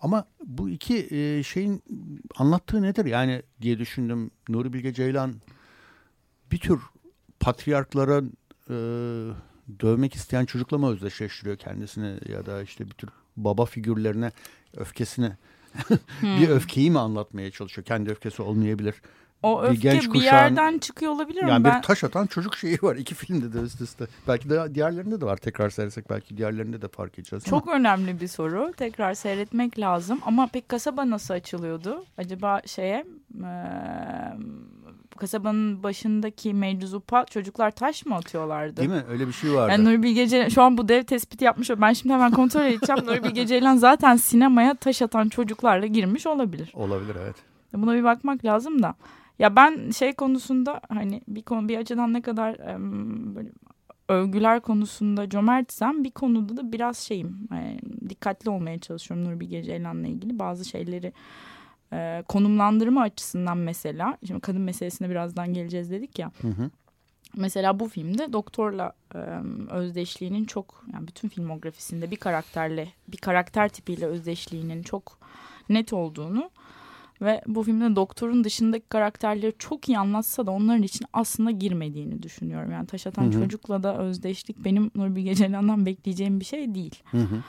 [0.00, 1.82] Ama bu iki e, şeyin
[2.36, 4.30] anlattığı nedir yani diye düşündüm.
[4.48, 5.34] Nuri Bilge Ceylan
[6.52, 6.80] bir tür
[7.40, 8.22] patriarklara
[8.68, 8.74] e,
[9.80, 14.32] dövmek isteyen çocukla mı özdeşleştiriyor kendisini ya da işte bir tür baba figürlerine
[14.76, 15.32] öfkesini
[16.22, 16.54] bir hmm.
[16.54, 17.84] öfkeyi mi anlatmaya çalışıyor?
[17.84, 18.94] Kendi öfkesi olmayabilir.
[19.42, 21.50] O öfke bir, genç kuşağın, bir yerden çıkıyor olabilir mi?
[21.50, 21.76] Yani ben...
[21.76, 24.06] bir taş atan çocuk şeyi var iki filmde de üst üste.
[24.28, 27.44] Belki de diğerlerinde de var tekrar seyretsek belki diğerlerinde de fark edeceğiz.
[27.44, 27.76] Çok ama.
[27.76, 28.72] önemli bir soru.
[28.76, 30.20] Tekrar seyretmek lazım.
[30.26, 32.04] Ama pek kasaba nasıl açılıyordu?
[32.18, 33.06] Acaba şeye
[33.44, 33.52] e,
[35.18, 38.76] kasabanın başındaki meczupa çocuklar taş mı atıyorlardı?
[38.76, 39.02] Değil mi?
[39.10, 39.72] Öyle bir şey vardı.
[39.72, 41.70] Yani Nuri Bilge Ceylan şu an bu dev tespiti yapmış.
[41.70, 43.02] Ben şimdi hemen kontrol edeceğim.
[43.06, 46.72] Nuri Bilge Ceylan zaten sinemaya taş atan çocuklarla girmiş olabilir.
[46.74, 47.36] Olabilir evet.
[47.74, 48.94] Buna bir bakmak lazım da.
[49.42, 52.58] Ya ben şey konusunda hani bir konu bir açıdan ne kadar
[53.34, 53.48] böyle
[54.08, 57.48] övgüler konusunda cömertsem bir konuda da biraz şeyim.
[57.50, 61.12] Yani dikkatli olmaya çalışıyorum Nuri Bilge Ceylan'la ilgili bazı şeyleri
[61.92, 64.18] e, konumlandırma açısından mesela.
[64.26, 66.32] Şimdi kadın meselesine birazdan geleceğiz dedik ya.
[66.42, 66.70] Hı hı.
[67.36, 69.18] Mesela bu filmde doktorla e,
[69.70, 75.18] özdeşliğinin çok yani bütün filmografisinde bir karakterle bir karakter tipiyle özdeşliğinin çok
[75.68, 76.50] net olduğunu
[77.22, 82.72] ve bu filmde doktorun dışındaki karakterleri çok iyi anlatsa da onların için aslında girmediğini düşünüyorum.
[82.72, 83.32] Yani taş atan hı hı.
[83.32, 87.02] çocukla da özdeşlik benim Nur Bilge Ceylan'dan bekleyeceğim bir şey değil.
[87.10, 87.42] Hı hı.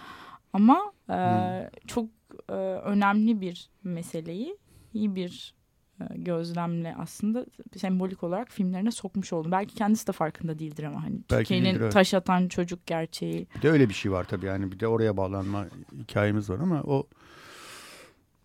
[0.53, 1.69] Ama e, hı.
[1.87, 2.09] çok
[2.49, 4.57] e, önemli bir meseleyi
[4.93, 5.53] iyi bir
[6.01, 7.45] e, gözlemle aslında
[7.77, 9.51] sembolik olarak filmlerine sokmuş oldu.
[9.51, 13.47] Belki kendisi de farkında değildir ama hani Türkiye'nin taş atan çocuk gerçeği.
[13.55, 15.65] Bir de öyle bir şey var tabii yani bir de oraya bağlanma
[15.97, 17.07] hikayemiz var ama o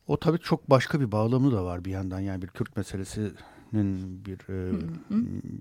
[0.08, 4.38] o tabii çok başka bir bağlamı da var bir yandan yani bir Kürt meselesinin bir
[4.48, 4.72] e,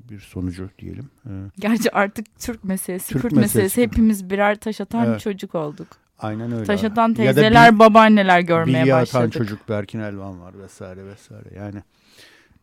[0.09, 1.09] bir sonucu diyelim.
[1.25, 5.19] E, Gerçi artık Türk meselesi, Türk Kürt meselesi, meselesi hepimiz birer taş atan evet.
[5.19, 5.87] çocuk olduk.
[6.19, 6.63] Aynen öyle.
[6.63, 9.15] Taş atan teyzeler, bir, babaanneler görmeye bilgi başladık.
[9.15, 11.49] atan çocuk Berkin Elvan var vesaire vesaire.
[11.55, 11.83] Yani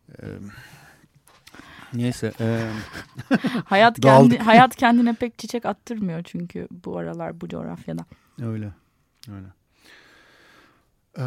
[0.09, 0.23] e,
[1.93, 2.31] neyse.
[2.39, 2.69] E,
[3.65, 8.05] hayat kendi hayat kendine pek çiçek attırmıyor çünkü bu aralar bu coğrafyada.
[8.41, 8.71] Öyle.
[9.35, 9.47] Öyle.
[11.19, 11.23] Ee,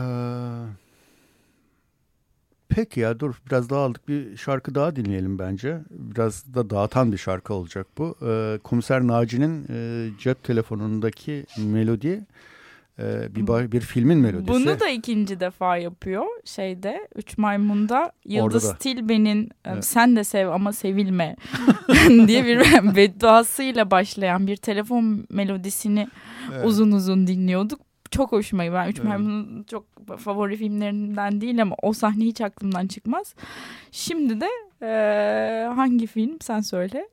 [2.69, 5.79] peki ya dur biraz daha aldık bir şarkı daha dinleyelim bence.
[5.91, 8.17] Biraz da dağıtan bir şarkı olacak bu.
[8.23, 12.27] Ee, Komiser Naci'nin e, cep telefonundaki melodi
[12.99, 14.49] e, bir, bir filmin melodisi.
[14.49, 19.85] Bunu da ikinci defa yapıyor şeyde Üç Maymun'da Yıldız Tilbe'nin e, evet.
[19.85, 21.37] sen de sev ama sevilme
[22.27, 22.59] diye bir
[22.97, 26.09] bedduasıyla başlayan bir telefon melodisini
[26.53, 26.67] evet.
[26.67, 28.83] uzun uzun dinliyorduk çok hoşuma gidiyor.
[28.83, 29.09] Ben Üç evet.
[29.09, 29.85] Maymun'un çok
[30.19, 33.35] favori filmlerinden değil ama o sahne hiç aklımdan çıkmaz.
[33.91, 34.49] Şimdi de
[34.83, 37.09] e, hangi film sen söyle.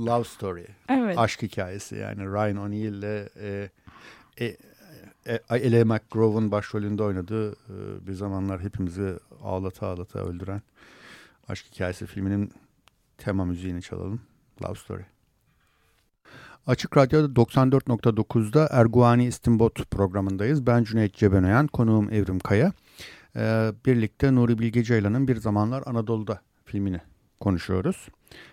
[0.00, 0.66] Love Story.
[0.88, 1.18] Evet.
[1.18, 3.70] Aşk hikayesi yani Ryan O'Neal ile e,
[4.40, 7.54] e, e, McGrove'un başrolünde oynadığı
[8.06, 10.62] bir zamanlar hepimizi ağlata ağlata öldüren
[11.50, 12.52] aşk hikayesi filminin
[13.18, 14.20] tema müziğini çalalım.
[14.64, 15.04] Love Story.
[16.66, 20.66] Açık Radyo 94.9'da Erguani İstimbot programındayız.
[20.66, 22.72] Ben Cüneyt Cebenoyan, konuğum Evrim Kaya.
[23.36, 27.00] Ee, birlikte Nuri Bilge Ceylan'ın Bir Zamanlar Anadolu'da filmini
[27.40, 28.08] konuşuyoruz.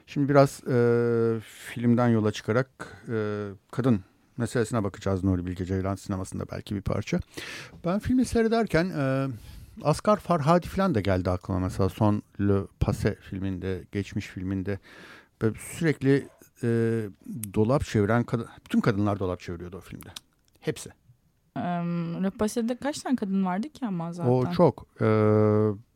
[0.06, 2.70] Şimdi biraz e, filmden yola çıkarak
[3.10, 4.04] e, kadın
[4.38, 7.20] meselesine bakacağız Nuri Bilge Ceylan sinemasında belki bir parça.
[7.86, 9.28] Ben filmi seyrederken e,
[9.84, 14.80] Asgar Farhadi falan da geldi aklıma mesela son Le Passé filminde, geçmiş filminde.
[15.42, 16.28] Böyle sürekli
[16.64, 16.68] e,
[17.54, 20.10] dolap çeviren kadın, bütün kadınlar dolap çeviriyordu o filmde.
[20.60, 20.90] Hepsi.
[21.58, 24.32] Le kaç tane kadın vardı ki ama zaten?
[24.32, 24.86] O çok.
[25.02, 25.06] Ee,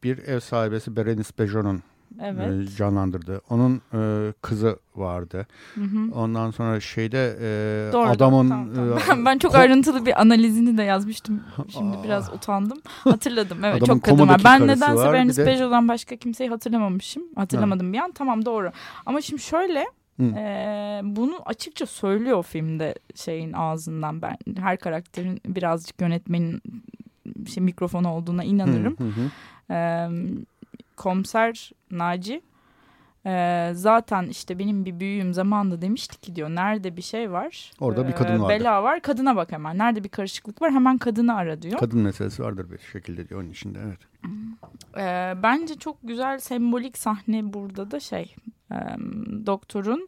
[0.03, 1.83] bir ev sahibesi Berenice Bejon'un
[2.21, 2.69] evet.
[2.69, 3.41] e, canlandırdı.
[3.49, 5.47] Onun e, kızı vardı.
[5.75, 6.11] Hı hı.
[6.15, 8.49] Ondan sonra şeyde e, Doğru, adamın...
[8.49, 8.97] Tamam, tamam.
[8.97, 11.43] E, ben, ben çok ayrıntılı bir analizini de yazmıştım.
[11.67, 12.03] Şimdi Aa.
[12.03, 12.81] biraz utandım.
[12.85, 13.63] Hatırladım.
[13.63, 14.41] Evet adamın çok kadın var.
[14.43, 15.45] Ben nedense Berenice de...
[15.45, 17.23] Bejon'dan başka kimseyi hatırlamamışım.
[17.35, 17.93] Hatırlamadım ha.
[17.93, 18.11] bir an.
[18.11, 18.71] Tamam doğru.
[19.05, 19.85] Ama şimdi şöyle
[20.21, 26.61] ee, bunu açıkça söylüyor filmde şeyin ağzından ben her karakterin birazcık yönetmenin
[27.47, 28.97] şey mikrofonu olduğuna inanırım.
[28.97, 29.31] Hı.
[29.73, 30.09] Ee,
[30.97, 32.41] komiser Naci
[33.25, 37.71] Ee, zaten işte benim bir büyüğüm zamanında demişti ki diyor nerede bir şey var.
[37.79, 38.49] Orada bir kadın var.
[38.49, 39.77] Bela var kadına bak hemen.
[39.77, 41.79] Nerede bir karışıklık var hemen kadını ara diyor.
[41.79, 43.99] Kadın meselesi vardır bir şekilde diyor onun içinde evet.
[44.97, 48.60] Ee, bence çok güzel sembolik sahne burada da şey e,
[49.45, 50.07] doktorun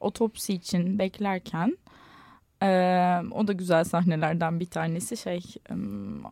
[0.00, 1.76] otopsi için beklerken
[2.62, 5.40] ee, o da güzel sahnelerden bir tanesi şey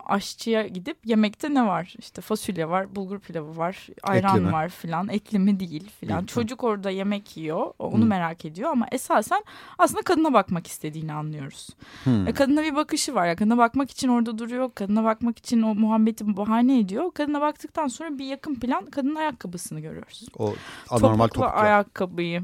[0.07, 4.53] aşçıya gidip yemekte ne var işte fasulye var bulgur pilavı var ayran Eklimi.
[4.53, 8.07] var filan eklimi değil filan çocuk orada yemek yiyor onu Hı.
[8.07, 9.45] merak ediyor ama esasen
[9.79, 11.69] aslında kadına bakmak istediğini anlıyoruz.
[12.05, 12.25] Hı.
[12.27, 15.75] E, kadına bir bakışı var ya kadına bakmak için orada duruyor kadına bakmak için o
[15.75, 20.27] muhabbeti bahane ediyor kadına baktıktan sonra bir yakın plan kadının ayakkabısını görüyoruz.
[20.39, 20.55] O
[20.91, 21.61] anormal topuklu, topuklu.
[21.61, 22.43] ayakkabıyı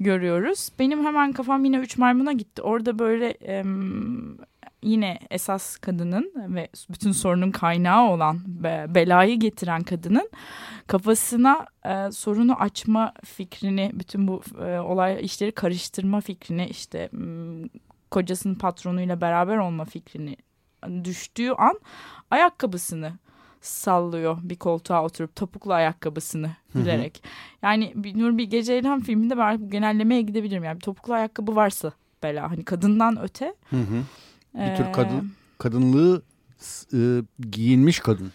[0.00, 0.70] görüyoruz.
[0.78, 2.62] Benim hemen kafam yine üç maymuna gitti.
[2.62, 3.64] Orada böyle e,
[4.82, 10.30] yine esas kadının ve bütün sorunun kaynağı olan be, belayı getiren kadının
[10.86, 17.10] kafasına e, sorunu açma fikrini, bütün bu e, olay işleri karıştırma fikrini, işte
[18.10, 20.36] kocasının patronuyla beraber olma fikrini
[21.04, 21.80] düştüğü an
[22.30, 23.12] ayakkabısını
[23.66, 27.22] sallıyor bir koltuğa oturup topuklu ayakkabısını bilerek.
[27.62, 30.64] Yani bir Nur bir Gece İlham filminde ben genellemeye gidebilirim.
[30.64, 33.54] Yani topuklu ayakkabı varsa bela hani kadından öte.
[33.70, 34.02] Hı hı.
[34.54, 36.22] Bir tür kadın kadınlığı
[36.94, 38.32] e, giyinmiş kadın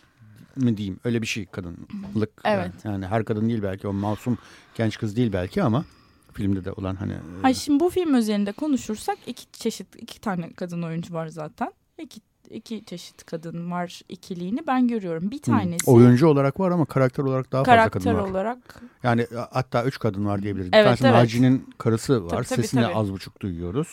[0.55, 2.41] mı diyeyim öyle bir şey kadınlık.
[2.45, 2.71] Evet.
[2.83, 4.37] Yani, yani her kadın değil belki o masum
[4.75, 5.85] genç kız değil belki ama
[6.33, 7.13] filmde de olan hani.
[7.41, 11.73] Hayır şimdi bu film üzerinde konuşursak iki çeşit iki tane kadın oyuncu var zaten.
[11.97, 15.31] İki iki çeşit kadın var ikiliğini ben görüyorum.
[15.31, 15.87] Bir tanesi...
[15.87, 15.93] Hmm.
[15.93, 18.29] Oyuncu olarak var ama karakter olarak daha karakter fazla kadın var.
[18.31, 18.81] olarak...
[19.03, 20.69] Yani hatta üç kadın var diyebiliriz.
[20.73, 21.15] Evet, bir tanesi evet.
[21.15, 22.29] Naci'nin karısı var.
[22.29, 22.95] Tabii, tabii, Sesini tabii.
[22.95, 23.87] az buçuk duyuyoruz.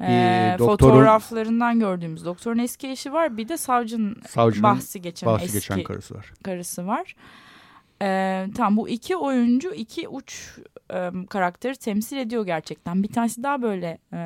[0.00, 3.36] Ee, doktorun, fotoğraflarından gördüğümüz doktorun eski eşi var.
[3.36, 6.32] Bir de savcının, savcının bahsi geçen bahsi eski geçen karısı var.
[6.42, 7.16] Karısı var.
[8.02, 10.58] Ee, tamam bu iki oyuncu iki uç
[10.94, 13.02] e, karakteri temsil ediyor gerçekten.
[13.02, 14.16] Bir tanesi daha böyle e,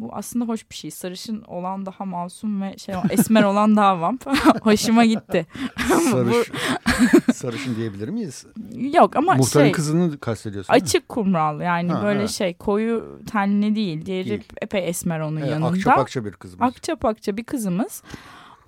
[0.00, 0.90] bu aslında hoş bir şey.
[0.90, 4.26] Sarışın olan daha masum ve şey esmer olan daha vamp.
[4.62, 5.46] Hoşuma gitti.
[6.10, 6.50] Sarış,
[7.34, 8.46] sarışın diyebilir miyiz?
[8.72, 9.72] Yok ama Muhtarın şey.
[9.72, 10.72] kızını kastediyorsun.
[10.72, 12.28] Açık kumral yani ha, böyle ha.
[12.28, 14.06] şey koyu tenli değil.
[14.06, 14.44] Diğeri değil.
[14.62, 15.68] epey esmer onun evet, yanında.
[15.68, 16.68] Akça pakça bir kızımız.
[16.68, 18.02] Akça pakça bir kızımız.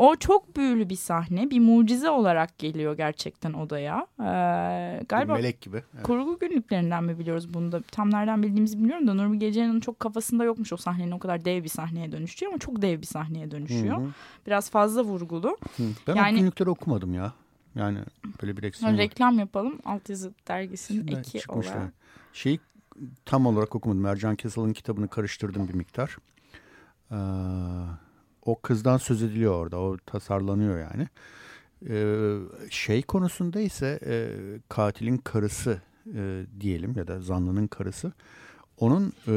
[0.01, 1.51] O çok büyülü bir sahne.
[1.51, 4.07] Bir mucize olarak geliyor gerçekten odaya.
[4.21, 5.83] Ee, galiba melek gibi.
[5.95, 6.03] Evet.
[6.03, 7.83] Kurgu günlüklerinden mi biliyoruz bunu da?
[7.83, 11.65] Tam nereden bildiğimizi bilmiyorum da Nurbi Gece'nin çok kafasında yokmuş o sahnenin o kadar dev
[11.65, 13.97] bir sahneye dönüşüyor ama çok dev bir sahneye dönüşüyor.
[13.97, 14.11] Hı hı.
[14.47, 15.59] Biraz fazla vurgulu.
[15.77, 15.83] Hı.
[16.07, 17.33] Ben yani, o günlükleri okumadım ya.
[17.75, 17.99] Yani
[18.43, 19.79] böyle bir eksiğim Reklam yapalım.
[19.85, 21.93] Altyazı dergisinin Şimdi eki olarak.
[22.33, 22.61] Şeyi
[23.25, 24.07] tam olarak okumadım.
[24.07, 26.17] Ercan Kesal'ın kitabını karıştırdım bir miktar.
[27.11, 27.17] Ee,
[28.44, 29.81] o kızdan söz ediliyor orada.
[29.81, 31.09] O tasarlanıyor yani.
[31.88, 32.38] Ee,
[32.70, 34.14] şey konusunda ise e,
[34.68, 35.83] katilin karısı
[36.14, 38.12] e, diyelim ya da zanlının karısı
[38.76, 39.35] onun e,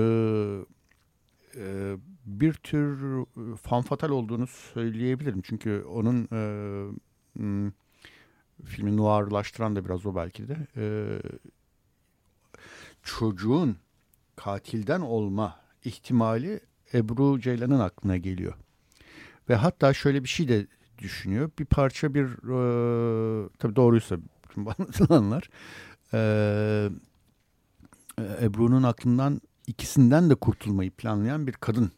[1.55, 2.99] e, bir tür
[3.61, 5.41] fanfatal olduğunu söyleyebilirim.
[5.41, 6.41] Çünkü onun e,
[7.35, 7.71] m,
[8.65, 10.57] filmi noirlaştıran da biraz o belki de.
[10.77, 10.85] E,
[13.03, 13.77] çocuğun
[14.35, 16.59] katilden olma ihtimali
[16.93, 18.53] Ebru Ceylan'ın aklına geliyor.
[19.49, 21.51] Ve hatta şöyle bir şey de düşünüyor.
[21.59, 25.49] Bir parça bir e, tabii doğruysa bütün anlatılanlar
[26.13, 26.89] e,
[28.41, 31.91] Ebru'nun aklından ikisinden de kurtulmayı planlayan bir kadın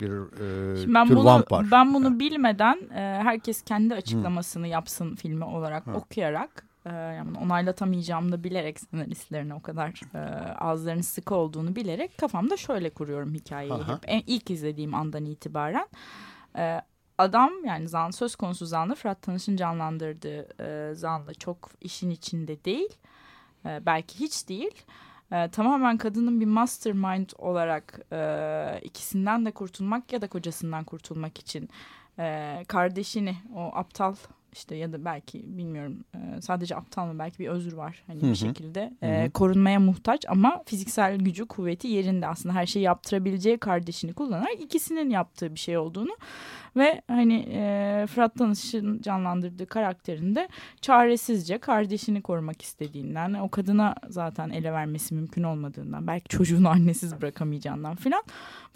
[0.00, 1.70] bir e, ben tür bunu, vampar.
[1.70, 4.72] Ben bunu bilmeden e, herkes kendi açıklamasını hmm.
[4.72, 5.92] yapsın filmi olarak ha.
[5.92, 10.18] okuyarak e, yani onaylatamayacağımı da bilerek senaristlerine o kadar e,
[10.54, 13.72] ağızlarının sıkı olduğunu bilerek kafamda şöyle kuruyorum hikayeyi.
[13.72, 13.98] Hep.
[14.06, 15.86] En, ilk izlediğim andan itibaren.
[15.86, 15.88] E,
[17.18, 22.98] adam yani Zan söz konusu Zanlı Fırat Tanış'ın canlandırdığı e, Zanlı çok işin içinde değil.
[23.66, 24.82] E, belki hiç değil.
[25.32, 31.68] E, tamamen kadının bir mastermind olarak e, ikisinden de kurtulmak ya da kocasından kurtulmak için
[32.18, 34.14] e, kardeşini o aptal
[34.52, 36.04] işte ya da belki bilmiyorum
[36.40, 38.30] sadece aptal mı belki bir özür var hani Hı -hı.
[38.30, 42.26] bir şekilde e, korunmaya muhtaç ama fiziksel gücü kuvveti yerinde.
[42.26, 46.16] Aslında her şeyi yaptırabileceği kardeşini kullanarak ikisinin yaptığı bir şey olduğunu
[46.76, 50.48] ve hani e, Fırat Tanış'ın canlandırdığı karakterinde
[50.80, 57.96] çaresizce kardeşini korumak istediğinden o kadına zaten ele vermesi mümkün olmadığından belki çocuğunu annesiz bırakamayacağından
[57.96, 58.22] filan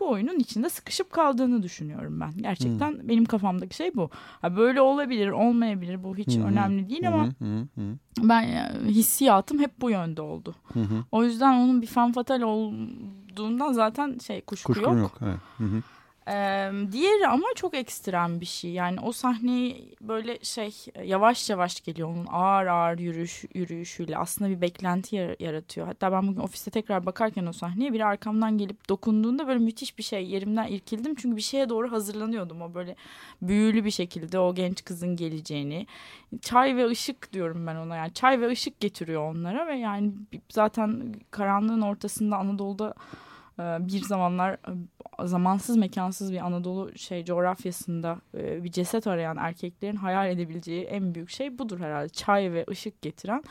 [0.01, 2.33] bu oyunun içinde sıkışıp kaldığını düşünüyorum ben.
[2.37, 3.09] Gerçekten hmm.
[3.09, 4.11] benim kafamdaki şey bu.
[4.41, 6.45] Ha, böyle olabilir olmayabilir bu hiç hmm.
[6.45, 7.69] önemli değil ama hmm.
[7.75, 7.99] Hmm.
[8.19, 10.55] ben hissiyatım hep bu yönde oldu.
[10.73, 10.85] Hmm.
[11.13, 15.01] O yüzden onun bir fanfatal olduğundan zaten şey kuşku Kuşkun yok.
[15.01, 15.39] yok evet.
[15.57, 15.81] Hmm.
[16.29, 18.71] Ee, diğeri ama çok ekstrem bir şey.
[18.71, 24.61] Yani o sahneyi böyle şey yavaş yavaş geliyor onun ağır ağır yürüyüş, yürüyüşüyle aslında bir
[24.61, 25.87] beklenti yaratıyor.
[25.87, 30.03] Hatta ben bugün ofiste tekrar bakarken o sahneye biri arkamdan gelip dokunduğunda böyle müthiş bir
[30.03, 31.15] şey yerimden irkildim.
[31.15, 32.97] Çünkü bir şeye doğru hazırlanıyordum o böyle
[33.43, 35.87] büyülü bir şekilde o genç kızın geleceğini.
[36.41, 40.13] Çay ve ışık diyorum ben ona yani çay ve ışık getiriyor onlara ve yani
[40.49, 42.95] zaten karanlığın ortasında Anadolu'da
[43.59, 50.31] bir zamanlar e, zamansız mekansız bir Anadolu şey coğrafyasında e, bir ceset arayan erkeklerin hayal
[50.31, 52.09] edebileceği en büyük şey budur herhalde.
[52.09, 53.43] Çay ve ışık getiren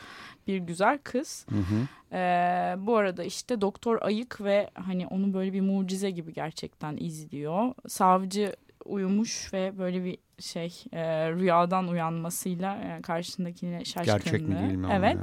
[0.46, 1.46] bir güzel kız.
[1.50, 1.88] Hı hı.
[2.16, 7.74] Ee, bu arada işte doktor ayık ve hani onu böyle bir mucize gibi gerçekten izliyor.
[7.88, 14.18] Savcı uyumuş ve böyle bir şey e, rüyadan uyanmasıyla e, karşısındakine şaşkınlığı.
[14.18, 14.88] Gerçek mi değil mi?
[14.92, 15.14] Evet.
[15.14, 15.22] Ya?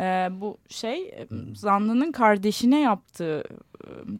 [0.00, 3.44] E, bu şey zanlının kardeşine yaptığı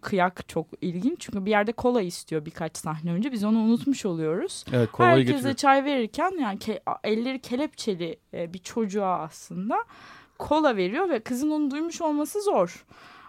[0.02, 1.20] kıyak çok ilginç.
[1.20, 3.32] Çünkü bir yerde kola istiyor birkaç sahne önce.
[3.32, 4.64] Biz onu unutmuş oluyoruz.
[4.72, 5.54] Evet, Herkese getiriyor.
[5.54, 9.76] çay verirken yani ke elleri kelepçeli bir çocuğa aslında
[10.38, 12.84] kola veriyor ve kızın onu duymuş olması zor.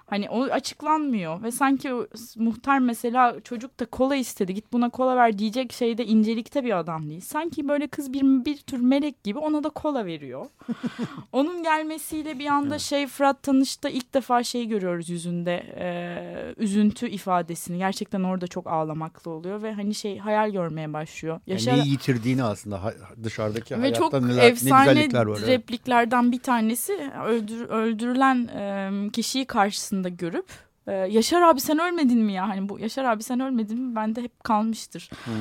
[0.09, 1.91] Hani o açıklanmıyor ve sanki
[2.35, 7.09] muhtar mesela çocuk da kola istedi git buna kola ver diyecek şeyde incelikte bir adam
[7.09, 7.21] değil.
[7.21, 10.45] Sanki böyle kız bir, bir tür melek gibi ona da kola veriyor.
[11.31, 12.81] Onun gelmesiyle bir anda evet.
[12.81, 17.77] şey Fırat tanışta ilk defa şey görüyoruz yüzünde e, üzüntü ifadesini.
[17.77, 21.39] Gerçekten orada çok ağlamaklı oluyor ve hani şey hayal görmeye başlıyor.
[21.47, 21.71] Yaşar...
[21.71, 22.93] Yani neyi yitirdiğini aslında
[23.23, 25.41] dışarıdaki ve hayatta çok neler, efsane ne güzellikler var.
[25.41, 30.49] repliklerden bir tanesi öldür, öldürülen e, kişiyi karşısında karşısında görüp
[30.87, 32.47] e, Yaşar abi sen ölmedin mi ya?
[32.47, 33.95] Hani bu Yaşar abi sen ölmedin mi?
[33.95, 35.09] Bende hep kalmıştır.
[35.25, 35.33] Hmm.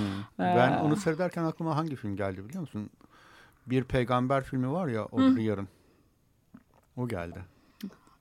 [0.46, 2.90] Ee, ben onu seyrederken aklıma hangi film geldi biliyor musun?
[3.66, 5.68] Bir peygamber filmi var ya Audrey Yarın.
[6.96, 7.44] O geldi.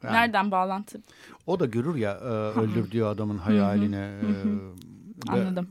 [0.03, 1.01] Yani, Nereden bağlantı?
[1.47, 3.95] O da görür ya e, öldürdüğü adamın hayalini.
[3.95, 5.69] E, Anladım.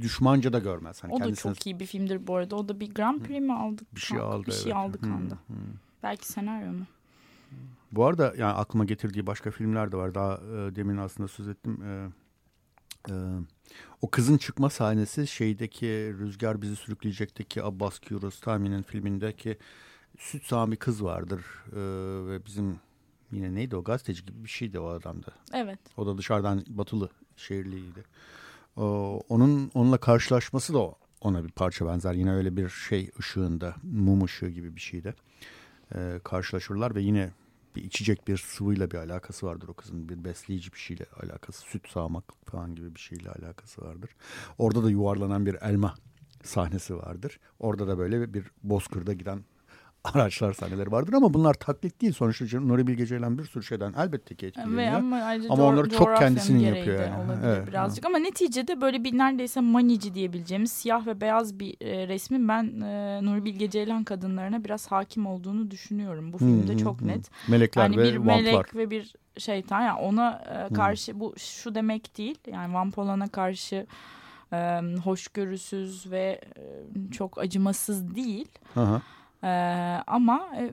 [0.00, 1.04] Düşmanca da görmez.
[1.04, 1.50] Hani o kendisine...
[1.50, 2.56] da çok iyi bir filmdir bu arada.
[2.56, 3.82] O da bir Grand Prix mi aldı?
[3.94, 4.46] Bir şey aldı.
[4.46, 4.76] Bir şey evet.
[4.76, 5.38] aldı kanda.
[6.02, 6.86] Belki senaryo mu?
[7.92, 10.14] Bu arada yani aklıma getirdiği başka filmler de var.
[10.14, 11.82] Daha e, demin aslında söz ettim.
[11.82, 12.08] E,
[13.10, 13.14] e,
[14.02, 15.86] o kızın çıkma sahnesi şeydeki
[16.18, 19.58] Rüzgar Bizi Sürükleyecek'teki Abbas Kiarostami'nin filmindeki
[20.18, 21.44] süt bir kız vardır.
[21.72, 21.80] E,
[22.30, 22.80] ve bizim
[23.32, 25.32] yine neydi o gazeteci gibi bir şeydi o adamda.
[25.52, 25.78] Evet.
[25.96, 28.04] O da dışarıdan batılı şehirliydi.
[28.76, 32.14] O, onun onunla karşılaşması da ona bir parça benzer.
[32.14, 35.14] Yine öyle bir şey ışığında, mum ışığı gibi bir şeyde
[35.94, 37.30] e, karşılaşırlar ve yine
[37.76, 40.08] bir içecek bir sıvıyla bir alakası vardır o kızın.
[40.08, 41.62] Bir besleyici bir şeyle alakası.
[41.62, 44.10] Süt sağmak falan gibi bir şeyle alakası vardır.
[44.58, 45.94] Orada da yuvarlanan bir elma
[46.42, 47.40] sahnesi vardır.
[47.58, 49.44] Orada da böyle bir bozkırda giden
[50.14, 52.12] araçlar sahneleri vardır ama bunlar taklit değil.
[52.12, 54.92] Sonuçta Nuri Bilge Ceylan bir sürü şeyden elbette ki etkileniyor.
[54.92, 57.00] ama, ama onları çok kendisinin yapıyor.
[57.00, 57.16] Yani.
[57.16, 62.08] Olabilir evet, birazcık ama neticede böyle bir neredeyse manici diyebileceğimiz siyah ve beyaz bir e,
[62.08, 66.32] resmin ben e, Nuri Bilge Ceylan kadınlarına biraz hakim olduğunu düşünüyorum.
[66.32, 67.08] Bu filmde hmm, çok hmm.
[67.08, 67.30] net.
[67.48, 71.20] Melekler yani ve bir melek ve bir şeytan yani ona e, karşı hmm.
[71.20, 72.38] bu şu demek değil.
[72.46, 73.86] Yani Vampolana karşı
[74.52, 78.48] e, hoşgörüsüz ve e, çok acımasız değil.
[78.74, 79.02] Hı hı.
[79.44, 79.48] Ee,
[80.06, 80.70] ama e,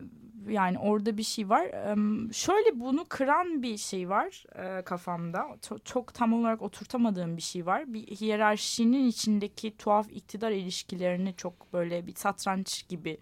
[0.52, 1.64] yani orada bir şey var.
[1.66, 1.96] Ee,
[2.34, 5.48] şöyle bunu kıran bir şey var e, kafamda.
[5.62, 7.94] Çok, çok tam olarak oturtamadığım bir şey var.
[7.94, 13.18] Bir hiyerarşinin içindeki tuhaf iktidar ilişkilerini çok böyle bir satranç gibi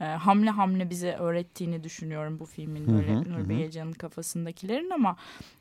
[0.00, 5.16] e, hamle hamle bize öğrettiğini düşünüyorum bu filmin böyle hı hı, Nur Beycan'ın kafasındakilerin ama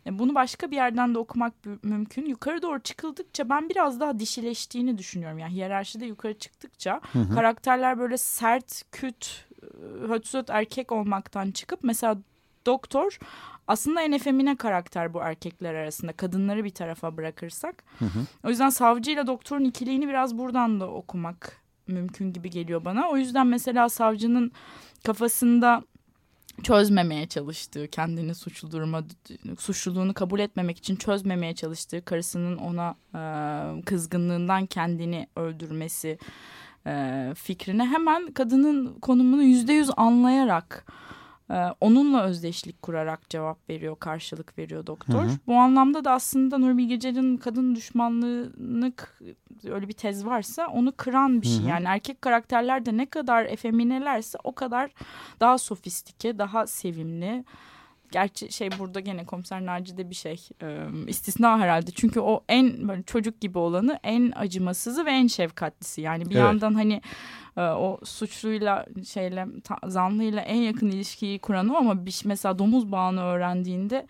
[0.05, 2.25] e, bunu başka bir yerden de okumak mümkün.
[2.25, 5.39] Yukarı doğru çıkıldıkça ben biraz daha dişileştiğini düşünüyorum.
[5.39, 7.35] Yani hiyerarşide yukarı çıktıkça hı hı.
[7.35, 9.65] karakterler böyle sert, küt, e,
[10.07, 12.17] hötsöt erkek olmaktan çıkıp mesela
[12.65, 13.19] doktor
[13.67, 16.13] aslında en efemine karakter bu erkekler arasında.
[16.13, 17.83] Kadınları bir tarafa bırakırsak.
[17.99, 18.19] Hı hı.
[18.43, 23.09] O yüzden savcıyla doktorun ikiliğini biraz buradan da okumak mümkün gibi geliyor bana.
[23.09, 24.51] O yüzden mesela savcının
[25.05, 25.83] kafasında
[26.63, 29.03] çözmemeye çalıştığı, kendini suçlu duruma,
[29.59, 33.21] suçluluğunu kabul etmemek için çözmemeye çalıştığı karısının ona e,
[33.81, 36.17] kızgınlığından kendini öldürmesi
[36.87, 40.85] e, fikrine hemen kadının konumunu yüzde yüz anlayarak
[41.81, 45.23] onunla özdeşlik kurarak cevap veriyor, karşılık veriyor doktor.
[45.23, 45.37] Hı hı.
[45.47, 48.93] Bu anlamda da aslında Nur Bilge kadın düşmanlığını
[49.69, 51.59] öyle bir tez varsa onu kıran bir şey.
[51.59, 51.69] Hı hı.
[51.69, 54.91] Yani erkek karakterler de ne kadar efeminelerse o kadar
[55.39, 57.43] daha sofistike, daha sevimli.
[58.11, 61.91] Gerçi şey burada gene komiser Naci'de bir şey e, istisna herhalde.
[61.91, 66.01] Çünkü o en böyle çocuk gibi olanı en acımasızı ve en şefkatlisi.
[66.01, 66.43] Yani bir evet.
[66.43, 67.01] yandan hani
[67.57, 69.47] e, o suçluyla şeyle
[69.85, 74.07] zanlıyla en yakın ilişkiyi kuran o ama bir, mesela domuz bağını öğrendiğinde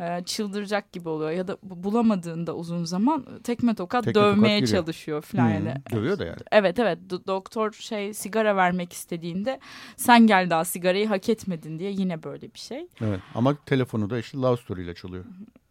[0.00, 5.22] e, çıldıracak gibi oluyor ya da bulamadığında uzun zaman tekme tokat tekme dövmeye tokat çalışıyor
[5.22, 5.74] falan hmm, yani.
[5.92, 6.38] Dövüyor da yani.
[6.52, 9.60] Evet evet Do doktor şey sigara vermek istediğinde
[9.96, 12.86] sen gel daha sigarayı hak etmedin diye yine böyle bir şey.
[13.00, 15.24] Evet ama telefonu da işte Love Story ile çalıyor.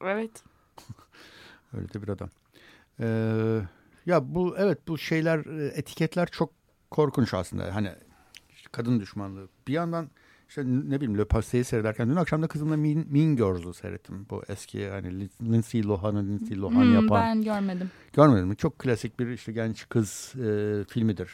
[0.06, 0.44] Evet.
[1.74, 2.30] Öyle de bir adam.
[3.00, 3.62] Ee,
[4.06, 5.40] ya bu evet bu şeyler
[5.78, 6.54] etiketler çok
[6.92, 7.76] korkunç aslında.
[7.76, 7.90] Hani
[8.72, 9.48] kadın düşmanlığı.
[9.68, 10.10] Bir yandan
[10.50, 14.28] işte ne bileyim Le Passe'yi seyrederken dün akşam da kızımla Mean, mean Girls'u seyrettim.
[14.30, 17.22] Bu eski hani Lindsay Lohan'ı Lindsay Lohan hmm, yapan.
[17.22, 17.92] Ben görmedim.
[18.14, 18.58] Görmedim mi?
[18.58, 21.30] Çok klasik bir işte genç kız e, filmidir.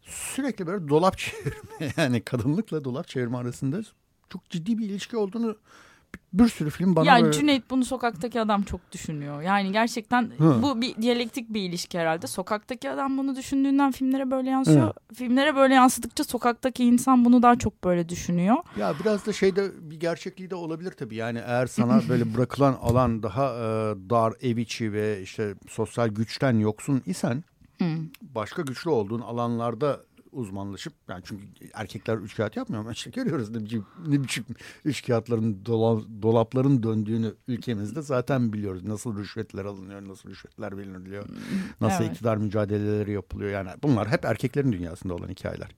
[0.00, 3.82] Sürekli böyle dolap çevirme yani kadınlıkla dolap çevirme arasında
[4.30, 5.56] çok ciddi bir ilişki olduğunu
[6.32, 7.32] bir sürü film bana ya böyle...
[7.32, 9.42] Cüneyt bunu sokaktaki adam çok düşünüyor.
[9.42, 10.62] Yani gerçekten Hı.
[10.62, 12.26] bu bir diyalektik bir ilişki herhalde.
[12.26, 14.86] Sokaktaki adam bunu düşündüğünden filmlere böyle yansıyor.
[14.86, 15.14] Hı.
[15.14, 18.56] Filmlere böyle yansıdıkça sokaktaki insan bunu daha çok böyle düşünüyor.
[18.76, 21.16] Ya biraz da şeyde bir gerçekliği de olabilir tabii.
[21.16, 23.64] Yani eğer sana böyle bırakılan alan daha e,
[24.10, 27.44] dar ev içi ve işte sosyal güçten yoksun isen
[27.78, 27.84] Hı.
[28.22, 30.00] başka güçlü olduğun alanlarda
[30.32, 34.44] uzmanlaşıp yani çünkü erkekler üç kağıt yapmıyor ama işte görüyoruz ne biçim, ne biçim
[34.84, 38.84] üç kağıtların dola, dolapların döndüğünü ülkemizde zaten biliyoruz.
[38.84, 41.24] Nasıl rüşvetler alınıyor, nasıl rüşvetler veriliyor,
[41.80, 42.12] nasıl evet.
[42.12, 43.50] iktidar mücadeleleri yapılıyor.
[43.50, 45.68] Yani bunlar hep erkeklerin dünyasında olan hikayeler.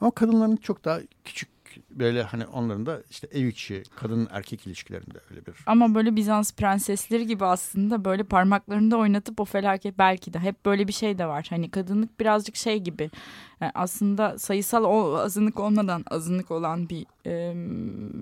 [0.00, 1.48] Ama kadınların çok daha küçük
[1.90, 5.54] böyle hani onların da işte ev içi kadın erkek ilişkilerinde öyle bir.
[5.66, 10.88] Ama böyle Bizans prensesleri gibi aslında böyle parmaklarında oynatıp o felaket belki de hep böyle
[10.88, 11.46] bir şey de var.
[11.50, 13.10] Hani kadınlık birazcık şey gibi
[13.60, 17.54] yani aslında sayısal o azınlık olmadan azınlık olan bir e,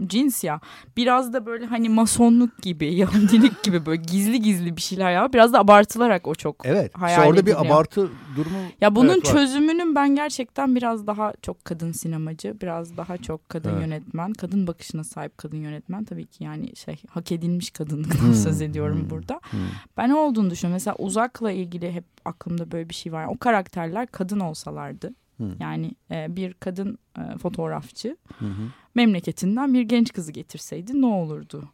[0.07, 0.61] cins ya.
[0.97, 5.33] Biraz da böyle hani masonluk gibi, Yahudilik gibi böyle gizli gizli bir şeyler ya.
[5.33, 7.65] Biraz da abartılarak o çok evet, hayal işte orada ediliyor.
[7.65, 12.97] bir abartı durumu Ya bunun evet, çözümünün ben gerçekten biraz daha çok kadın sinemacı, biraz
[12.97, 13.81] daha çok kadın evet.
[13.81, 18.35] yönetmen, kadın bakışına sahip kadın yönetmen tabii ki yani şey hak edilmiş kadınlıktan hmm.
[18.35, 19.11] söz ediyorum hmm.
[19.11, 19.41] burada.
[19.51, 19.61] Hmm.
[19.97, 20.75] Ben ne olduğunu düşünüyorum.
[20.75, 23.27] Mesela uzakla ilgili hep aklımda böyle bir şey var.
[23.27, 25.57] O karakterler kadın olsalardı Hı.
[25.61, 28.69] Yani e, bir kadın e, fotoğrafçı hı hı.
[28.95, 31.69] memleketinden bir genç kızı getirseydi ne olurdu?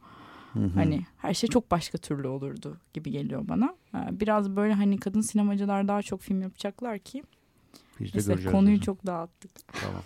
[0.52, 0.70] Hı hı.
[0.74, 3.74] Hani her şey çok başka türlü olurdu gibi geliyor bana.
[3.94, 7.22] E, biraz böyle hani kadın sinemacılar daha çok film yapacaklar ki.
[8.00, 8.84] Biz de Mesela konuyu hocam.
[8.84, 9.50] çok dağıttık.
[9.72, 10.02] Tamam.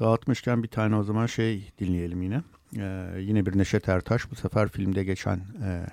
[0.00, 2.42] Dağıtmışken bir tane o zaman şey dinleyelim yine.
[2.76, 5.86] Ee, yine bir Neşet Ertaş bu sefer filmde geçen e,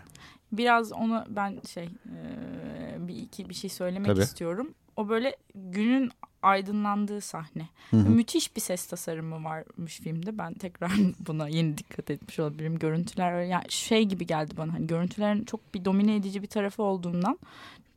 [0.52, 4.20] biraz onu ben şey e, bir iki bir şey söylemek Tabii.
[4.20, 7.70] istiyorum o böyle günün aydınlandığı sahne.
[7.92, 8.10] Hı hı.
[8.10, 10.38] Müthiş bir ses tasarımı varmış filmde.
[10.38, 10.92] Ben tekrar
[11.28, 12.80] buna yeni dikkat etmiş olabilirim.
[12.80, 14.74] Görüntüler yani şey gibi geldi bana.
[14.74, 17.40] Hani görüntülerin çok bir domine edici bir tarafı olduğundan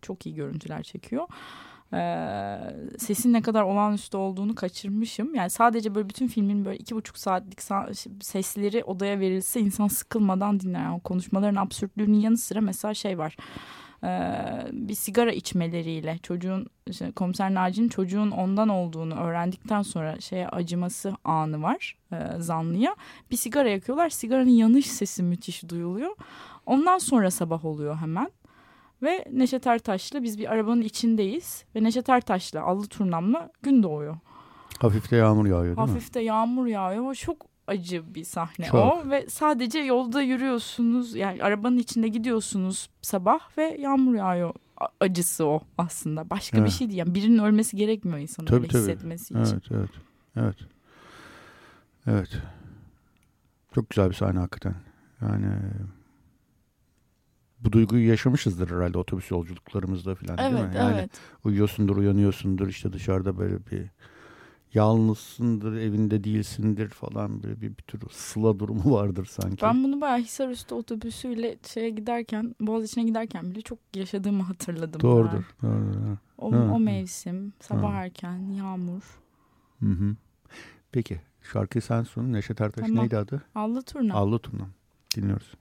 [0.03, 1.28] çok iyi görüntüler çekiyor.
[1.92, 2.59] Ee,
[2.99, 5.34] sesin ne kadar olağanüstü olduğunu kaçırmışım.
[5.34, 7.62] Yani sadece böyle bütün filmin böyle iki buçuk saatlik
[8.22, 10.82] sesleri odaya verilse insan sıkılmadan dinler.
[10.82, 13.36] Yani konuşmaların absürtlüğünün yanı sıra mesela şey var
[14.72, 21.62] bir sigara içmeleriyle çocuğun işte komiser Naci'nin çocuğun ondan olduğunu öğrendikten sonra şeye acıması anı
[21.62, 22.96] var e, zanlıya.
[23.30, 24.09] Bir sigara yakıyorlar.
[24.09, 26.16] Sigaranın yanış sesi müthiş duyuluyor.
[26.66, 28.30] Ondan sonra sabah oluyor hemen.
[29.03, 31.64] Ve Neşet Ertaş'la biz bir arabanın içindeyiz.
[31.74, 34.16] Ve Neşet Ertaş'la Allı Turnam'la gün doğuyor.
[34.78, 35.99] Hafif de yağmur yağıyor değil Hafif mi?
[35.99, 37.14] Hafif de yağmur yağıyor.
[37.14, 38.75] Çok acı bir sahne Çok.
[38.75, 44.55] o ve sadece yolda yürüyorsunuz yani arabanın içinde gidiyorsunuz sabah ve yağmur yağıyor
[45.01, 46.66] acısı o aslında başka evet.
[46.66, 48.83] bir şey değil yani birinin ölmesi gerekmiyor insanın tabii, öyle tabii.
[48.83, 49.75] hissetmesi evet, için.
[49.75, 49.91] Evet
[50.37, 50.57] evet
[52.07, 52.39] evet
[53.75, 54.75] çok güzel bir sahne hakikaten
[55.21, 55.53] yani
[57.61, 60.77] bu duyguyu yaşamışızdır herhalde otobüs yolculuklarımızda falan evet, değil mi?
[60.77, 61.11] Yani evet.
[61.45, 63.91] uyuyorsundur, uyanıyorsundur işte dışarıda böyle bir
[64.75, 69.62] yalnızsındır, evinde değilsindir falan böyle bir, bir tür sıla durumu vardır sanki.
[69.62, 75.01] Ben bunu bayağı Hisarüstü otobüsüyle şeye giderken, Boğaziçi'ne giderken bile çok yaşadığımı hatırladım.
[75.01, 75.45] Doğrudur.
[75.62, 75.71] Ben.
[75.71, 76.16] doğrudur.
[76.39, 78.05] O, o mevsim, sabah ha.
[78.05, 79.21] erken, yağmur.
[79.81, 80.16] Hı hı.
[80.93, 81.21] Peki
[81.53, 82.33] şarkı sen sun.
[82.33, 83.03] Neşet Ertaş tamam.
[83.03, 83.43] neydi adı?
[83.55, 84.14] Allı Turna.
[84.14, 84.69] Allı Turna.
[85.16, 85.55] Dinliyoruz.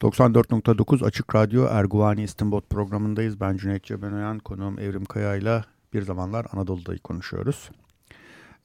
[0.00, 3.40] 94.9 Açık Radyo Erguvani İstinbot programındayız.
[3.40, 7.70] Ben Cüneyt Cebenoyan, konuğum Evrim Kaya ile bir zamanlar Anadolu'dayı konuşuyoruz.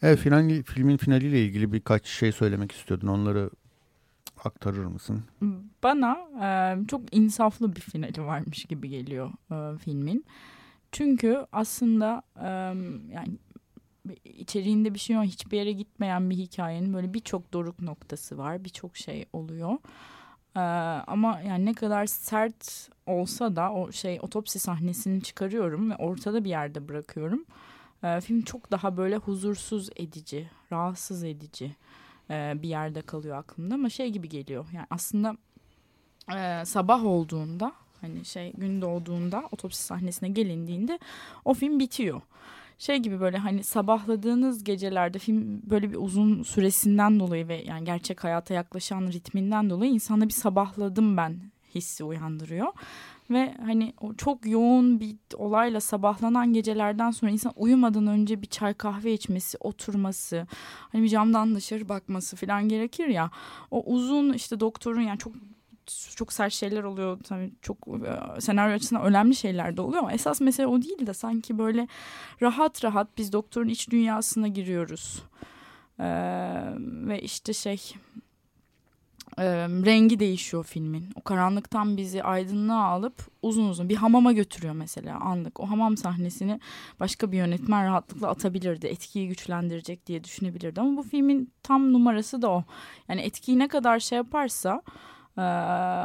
[0.01, 3.07] Evet final, filmin finaliyle ilgili birkaç şey söylemek istiyordun.
[3.07, 3.49] Onları
[4.43, 5.23] aktarır mısın?
[5.83, 10.25] Bana e, çok insaflı bir finali varmış gibi geliyor e, filmin.
[10.91, 12.49] Çünkü aslında e,
[13.13, 13.37] yani
[14.23, 15.25] içeriğinde bir şey yok.
[15.25, 18.63] Hiçbir yere gitmeyen bir hikayenin böyle birçok doruk noktası var.
[18.63, 19.77] Birçok şey oluyor.
[20.55, 20.59] Ee,
[21.07, 26.49] ama yani ne kadar sert olsa da o şey otopsi sahnesini çıkarıyorum ve ortada bir
[26.49, 27.45] yerde bırakıyorum.
[28.03, 31.75] E, film çok daha böyle huzursuz edici, rahatsız edici.
[32.29, 34.65] e, bir yerde kalıyor aklımda ama şey gibi geliyor.
[34.73, 35.37] Yani aslında
[36.35, 37.71] e, sabah olduğunda
[38.01, 40.99] hani şey gün doğduğunda otopsi sahnesine gelindiğinde
[41.45, 42.21] o film bitiyor
[42.81, 48.23] şey gibi böyle hani sabahladığınız gecelerde film böyle bir uzun süresinden dolayı ve yani gerçek
[48.23, 51.39] hayata yaklaşan ritminden dolayı insanda bir sabahladım ben
[51.75, 52.67] hissi uyandırıyor.
[53.31, 58.73] Ve hani o çok yoğun bir olayla sabahlanan gecelerden sonra insan uyumadan önce bir çay
[58.73, 60.47] kahve içmesi, oturması,
[60.91, 63.31] hani bir camdan dışarı bakması falan gerekir ya.
[63.71, 65.33] O uzun işte doktorun yani çok
[66.15, 70.41] çok sert şeyler oluyor tabii çok e, senaryo açısından önemli şeyler de oluyor ama esas
[70.41, 71.87] mesele o değil de sanki böyle
[72.41, 75.23] rahat rahat biz doktorun iç dünyasına giriyoruz
[76.01, 77.93] ee, ve işte şey
[79.37, 85.19] e, rengi değişiyor filmin o karanlıktan bizi aydınlığa alıp uzun uzun bir hamama götürüyor mesela
[85.19, 86.59] anlık o hamam sahnesini
[86.99, 92.49] başka bir yönetmen rahatlıkla atabilirdi etkiyi güçlendirecek diye düşünebilirdi ama bu filmin tam numarası da
[92.49, 92.63] o
[93.07, 94.81] yani etkiyi ne kadar şey yaparsa
[95.37, 95.41] e,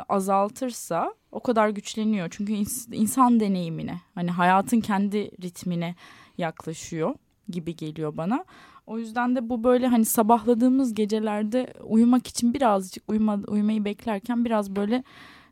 [0.08, 2.28] azaltırsa o kadar güçleniyor.
[2.30, 5.94] Çünkü ins insan deneyimine hani hayatın kendi ritmine
[6.38, 7.14] yaklaşıyor
[7.48, 8.44] gibi geliyor bana.
[8.86, 14.76] O yüzden de bu böyle hani sabahladığımız gecelerde uyumak için birazcık uyuma, uyumayı beklerken biraz
[14.76, 15.04] böyle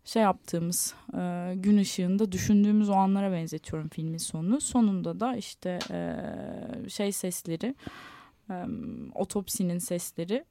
[0.04, 4.60] şey yaptığımız e, gün ışığında düşündüğümüz o anlara benzetiyorum filmin sonunu.
[4.60, 7.74] Sonunda da işte e, şey sesleri,
[8.50, 8.64] e,
[9.14, 10.44] otopsinin sesleri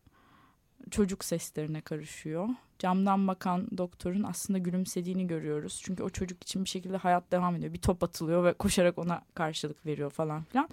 [0.92, 2.50] çocuk seslerine karışıyor.
[2.84, 5.82] Camdan bakan doktorun aslında gülümsediğini görüyoruz.
[5.84, 7.74] Çünkü o çocuk için bir şekilde hayat devam ediyor.
[7.74, 10.70] Bir top atılıyor ve koşarak ona karşılık veriyor falan filan.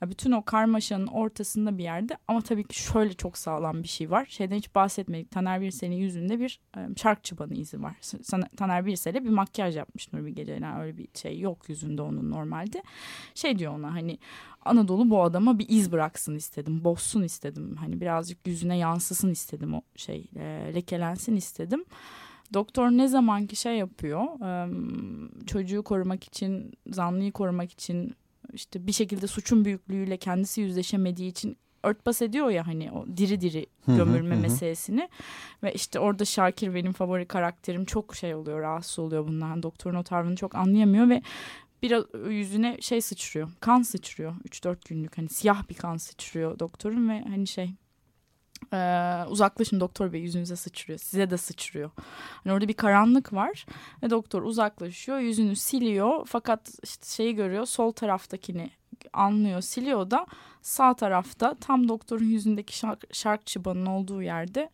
[0.00, 4.10] Ya bütün o karmaşanın ortasında bir yerde ama tabii ki şöyle çok sağlam bir şey
[4.10, 4.26] var.
[4.28, 5.30] Şeyden hiç bahsetmedik.
[5.30, 6.60] Taner Birsel'in yüzünde bir
[6.96, 7.96] şark çıbanı izi var.
[8.56, 10.80] Taner Birsel'e bir makyaj yapmış Nuri Bilge Ceylan.
[10.80, 12.82] Öyle bir şey yok yüzünde onun normalde.
[13.34, 14.18] Şey diyor ona hani
[14.68, 16.84] Anadolu bu adama bir iz bıraksın istedim.
[16.84, 17.76] Bozsun istedim.
[17.76, 20.30] Hani birazcık yüzüne yansısın istedim o şey.
[20.36, 21.47] E, lekelensin istedim.
[22.54, 24.24] Doktor ne zamanki şey yapıyor,
[25.46, 28.14] çocuğu korumak için, zanlıyı korumak için,
[28.52, 33.66] işte bir şekilde suçun büyüklüğüyle kendisi yüzleşemediği için örtbas ediyor ya hani o diri diri
[33.86, 35.02] gömülme hı hı, meselesini.
[35.02, 35.08] Hı.
[35.62, 37.84] ve işte orada Şakir benim favori karakterim.
[37.84, 39.62] Çok şey oluyor rahatsız oluyor bundan.
[39.62, 41.22] Doktorun o tavrını çok anlayamıyor ve
[41.82, 44.34] biraz yüzüne şey sıçrıyor kan sıçrıyor.
[44.48, 47.74] 3-4 günlük hani siyah bir kan sıçrıyor doktorun ve hani şey
[48.72, 50.98] ee, uzaklaşın doktor bey yüzünüze sıçrıyor.
[50.98, 51.90] Size de sıçrıyor.
[52.44, 53.66] Hani orada bir karanlık var
[54.02, 55.18] ve doktor uzaklaşıyor.
[55.18, 58.70] Yüzünü siliyor fakat işte şeyi görüyor sol taraftakini
[59.12, 60.26] anlıyor siliyor da
[60.62, 64.70] sağ tarafta tam doktorun yüzündeki şark, şark çıbanın olduğu yerde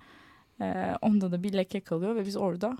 [0.61, 2.77] e, onda da bir leke kalıyor ve biz orada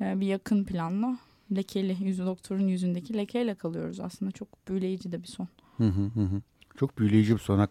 [0.00, 1.18] e, bir yakın planla
[1.56, 5.48] lekeli yüzü doktorun yüzündeki lekeyle kalıyoruz aslında çok büyüleyici de bir son.
[5.76, 6.42] Hı hı hı.
[6.76, 7.68] Çok büyüleyici bir son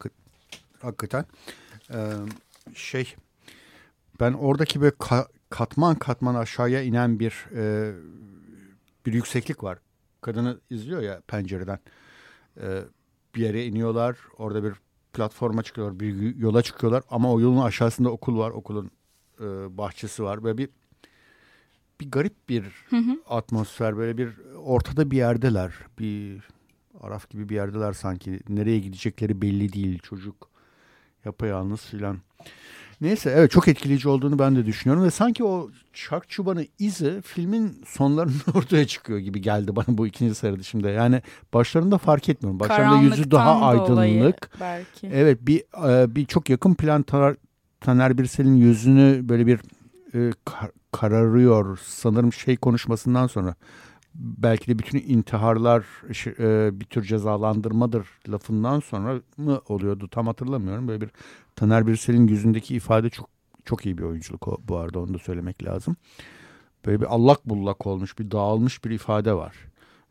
[0.82, 1.26] hakikaten.
[1.94, 2.14] Ee,
[2.74, 3.16] şey
[4.20, 7.94] ben oradaki böyle ka katman katman aşağıya inen bir e,
[9.06, 9.80] bir yükseklik var.
[10.22, 11.80] Kadını izliyor ya pencereden.
[12.62, 12.82] E,
[13.36, 14.18] bir yere iniyorlar.
[14.38, 14.74] Orada bir
[15.14, 16.00] platforma çıkıyorlar.
[16.00, 17.04] Bir yola çıkıyorlar.
[17.10, 18.52] Ama o yolun aşağısında okul var.
[18.52, 18.92] Okulun
[19.40, 20.44] e, bahçesi var.
[20.44, 20.70] Böyle bir
[22.02, 23.22] bir garip bir hı hı.
[23.30, 23.98] atmosfer.
[23.98, 25.74] Böyle bir ortada bir yerdeler.
[26.00, 26.48] Bir
[27.02, 28.40] Araf gibi bir yerdeler sanki.
[28.50, 30.00] Nereye gidecekleri belli değil.
[30.00, 30.50] Çocuk
[31.28, 32.18] yapayalnız filan.
[33.02, 37.84] Neyse evet çok etkileyici olduğunu ben de düşünüyorum ve sanki o Çark Çuban'ı izi filmin
[37.88, 40.90] sonlarında ortaya çıkıyor gibi geldi bana bu ikinci seyredişimde.
[40.90, 41.22] Yani
[41.54, 42.60] başlarında fark etmiyorum.
[42.60, 44.50] Başlarında yüzü daha aydınlık.
[44.60, 45.08] belki.
[45.08, 47.36] Evet bir e, bir çok yakın plan Taner,
[47.82, 49.60] Taner Birsel'in yüzünü böyle bir
[50.14, 53.56] e, kar, kararıyor sanırım şey konuşmasından sonra
[54.18, 55.86] belki de bütün intiharlar
[56.40, 60.88] e, bir tür cezalandırmadır lafından sonra mı oluyordu tam hatırlamıyorum.
[60.88, 61.10] Böyle bir
[61.56, 63.30] Taner Birsel'in yüzündeki ifade çok
[63.66, 65.96] çok iyi bir oyunculuk o, bu arada onu da söylemek lazım.
[66.86, 69.56] Böyle bir allak bullak olmuş bir dağılmış bir ifade var.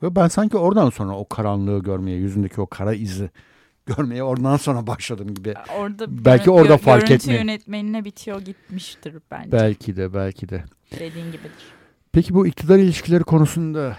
[0.02, 3.30] Ve ben sanki oradan sonra o karanlığı görmeye yüzündeki o kara izi
[3.86, 5.54] görmeye oradan sonra başladım gibi.
[5.78, 7.18] Orada belki orada fark etmiyor.
[7.18, 9.52] Görüntü yönetmenine bitiyor gitmiştir bence.
[9.52, 10.64] Belki de belki de.
[10.98, 11.75] Dediğin gibidir.
[12.16, 13.96] Peki bu iktidar ilişkileri konusunda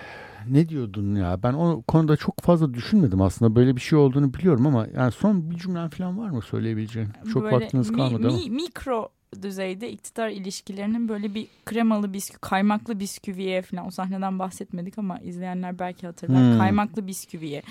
[0.50, 1.44] ne diyordun ya?
[1.44, 3.56] Ben o konuda çok fazla düşünmedim aslında.
[3.56, 7.10] Böyle bir şey olduğunu biliyorum ama yani son bir cümlen falan var mı söyleyebileceğin?
[7.34, 8.38] Çok böyle vaktiniz kalmadı mi, ama.
[8.38, 9.10] Mi, mikro
[9.42, 15.80] düzeyde iktidar ilişkilerinin böyle bir kremalı bisküvi, kaymaklı bisküviye falan o sahneden bahsetmedik ama izleyenler
[15.80, 16.52] belki hatırlar.
[16.52, 16.58] Hmm.
[16.58, 17.62] Kaymaklı bisküviye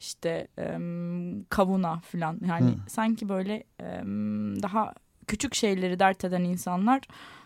[0.00, 2.88] işte um, kavuna falan yani hmm.
[2.88, 3.64] sanki böyle
[4.02, 4.94] um, daha
[5.26, 7.00] küçük şeyleri dert eden insanlar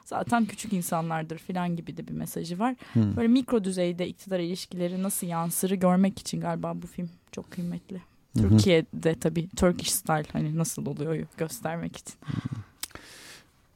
[0.09, 2.75] zaten küçük insanlardır filan gibi de bir mesajı var.
[2.93, 3.17] Hmm.
[3.17, 8.03] Böyle mikro düzeyde iktidar ilişkileri nasıl yansırı görmek için galiba bu film çok kıymetli.
[8.39, 12.15] Türkiye'de tabii Turkish style hani nasıl oluyor göstermek için.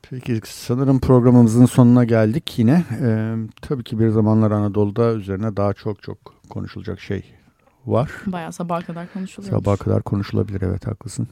[0.02, 2.84] Peki sanırım programımızın sonuna geldik yine.
[3.00, 6.18] Ee, tabii ki bir zamanlar Anadolu'da üzerine daha çok çok
[6.48, 7.24] konuşulacak şey
[7.86, 8.10] var.
[8.26, 9.52] Bayağı sabaha kadar konuşuluyor.
[9.52, 11.28] Sabaha kadar konuşulabilir evet haklısın.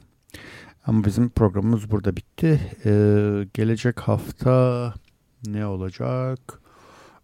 [0.86, 2.60] Ama bizim programımız burada bitti.
[2.84, 4.94] Ee, gelecek hafta
[5.46, 6.60] ne olacak?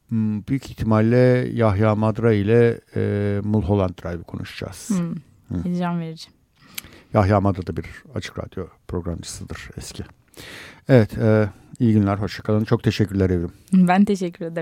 [0.09, 4.91] Hmm, büyük ihtimalle Yahya Madra ile e, Mulholland Drive'ı konuşacağız.
[4.91, 5.15] Hmm.
[5.49, 5.65] Hmm.
[5.65, 6.29] Heyecan verici.
[7.15, 10.05] Yahya Madra da bir açık radyo programcısıdır eski.
[10.89, 12.65] Evet, e, iyi günler, hoşçakalın.
[12.65, 13.53] Çok teşekkürler Evrim.
[13.73, 14.55] Ben teşekkür ederim.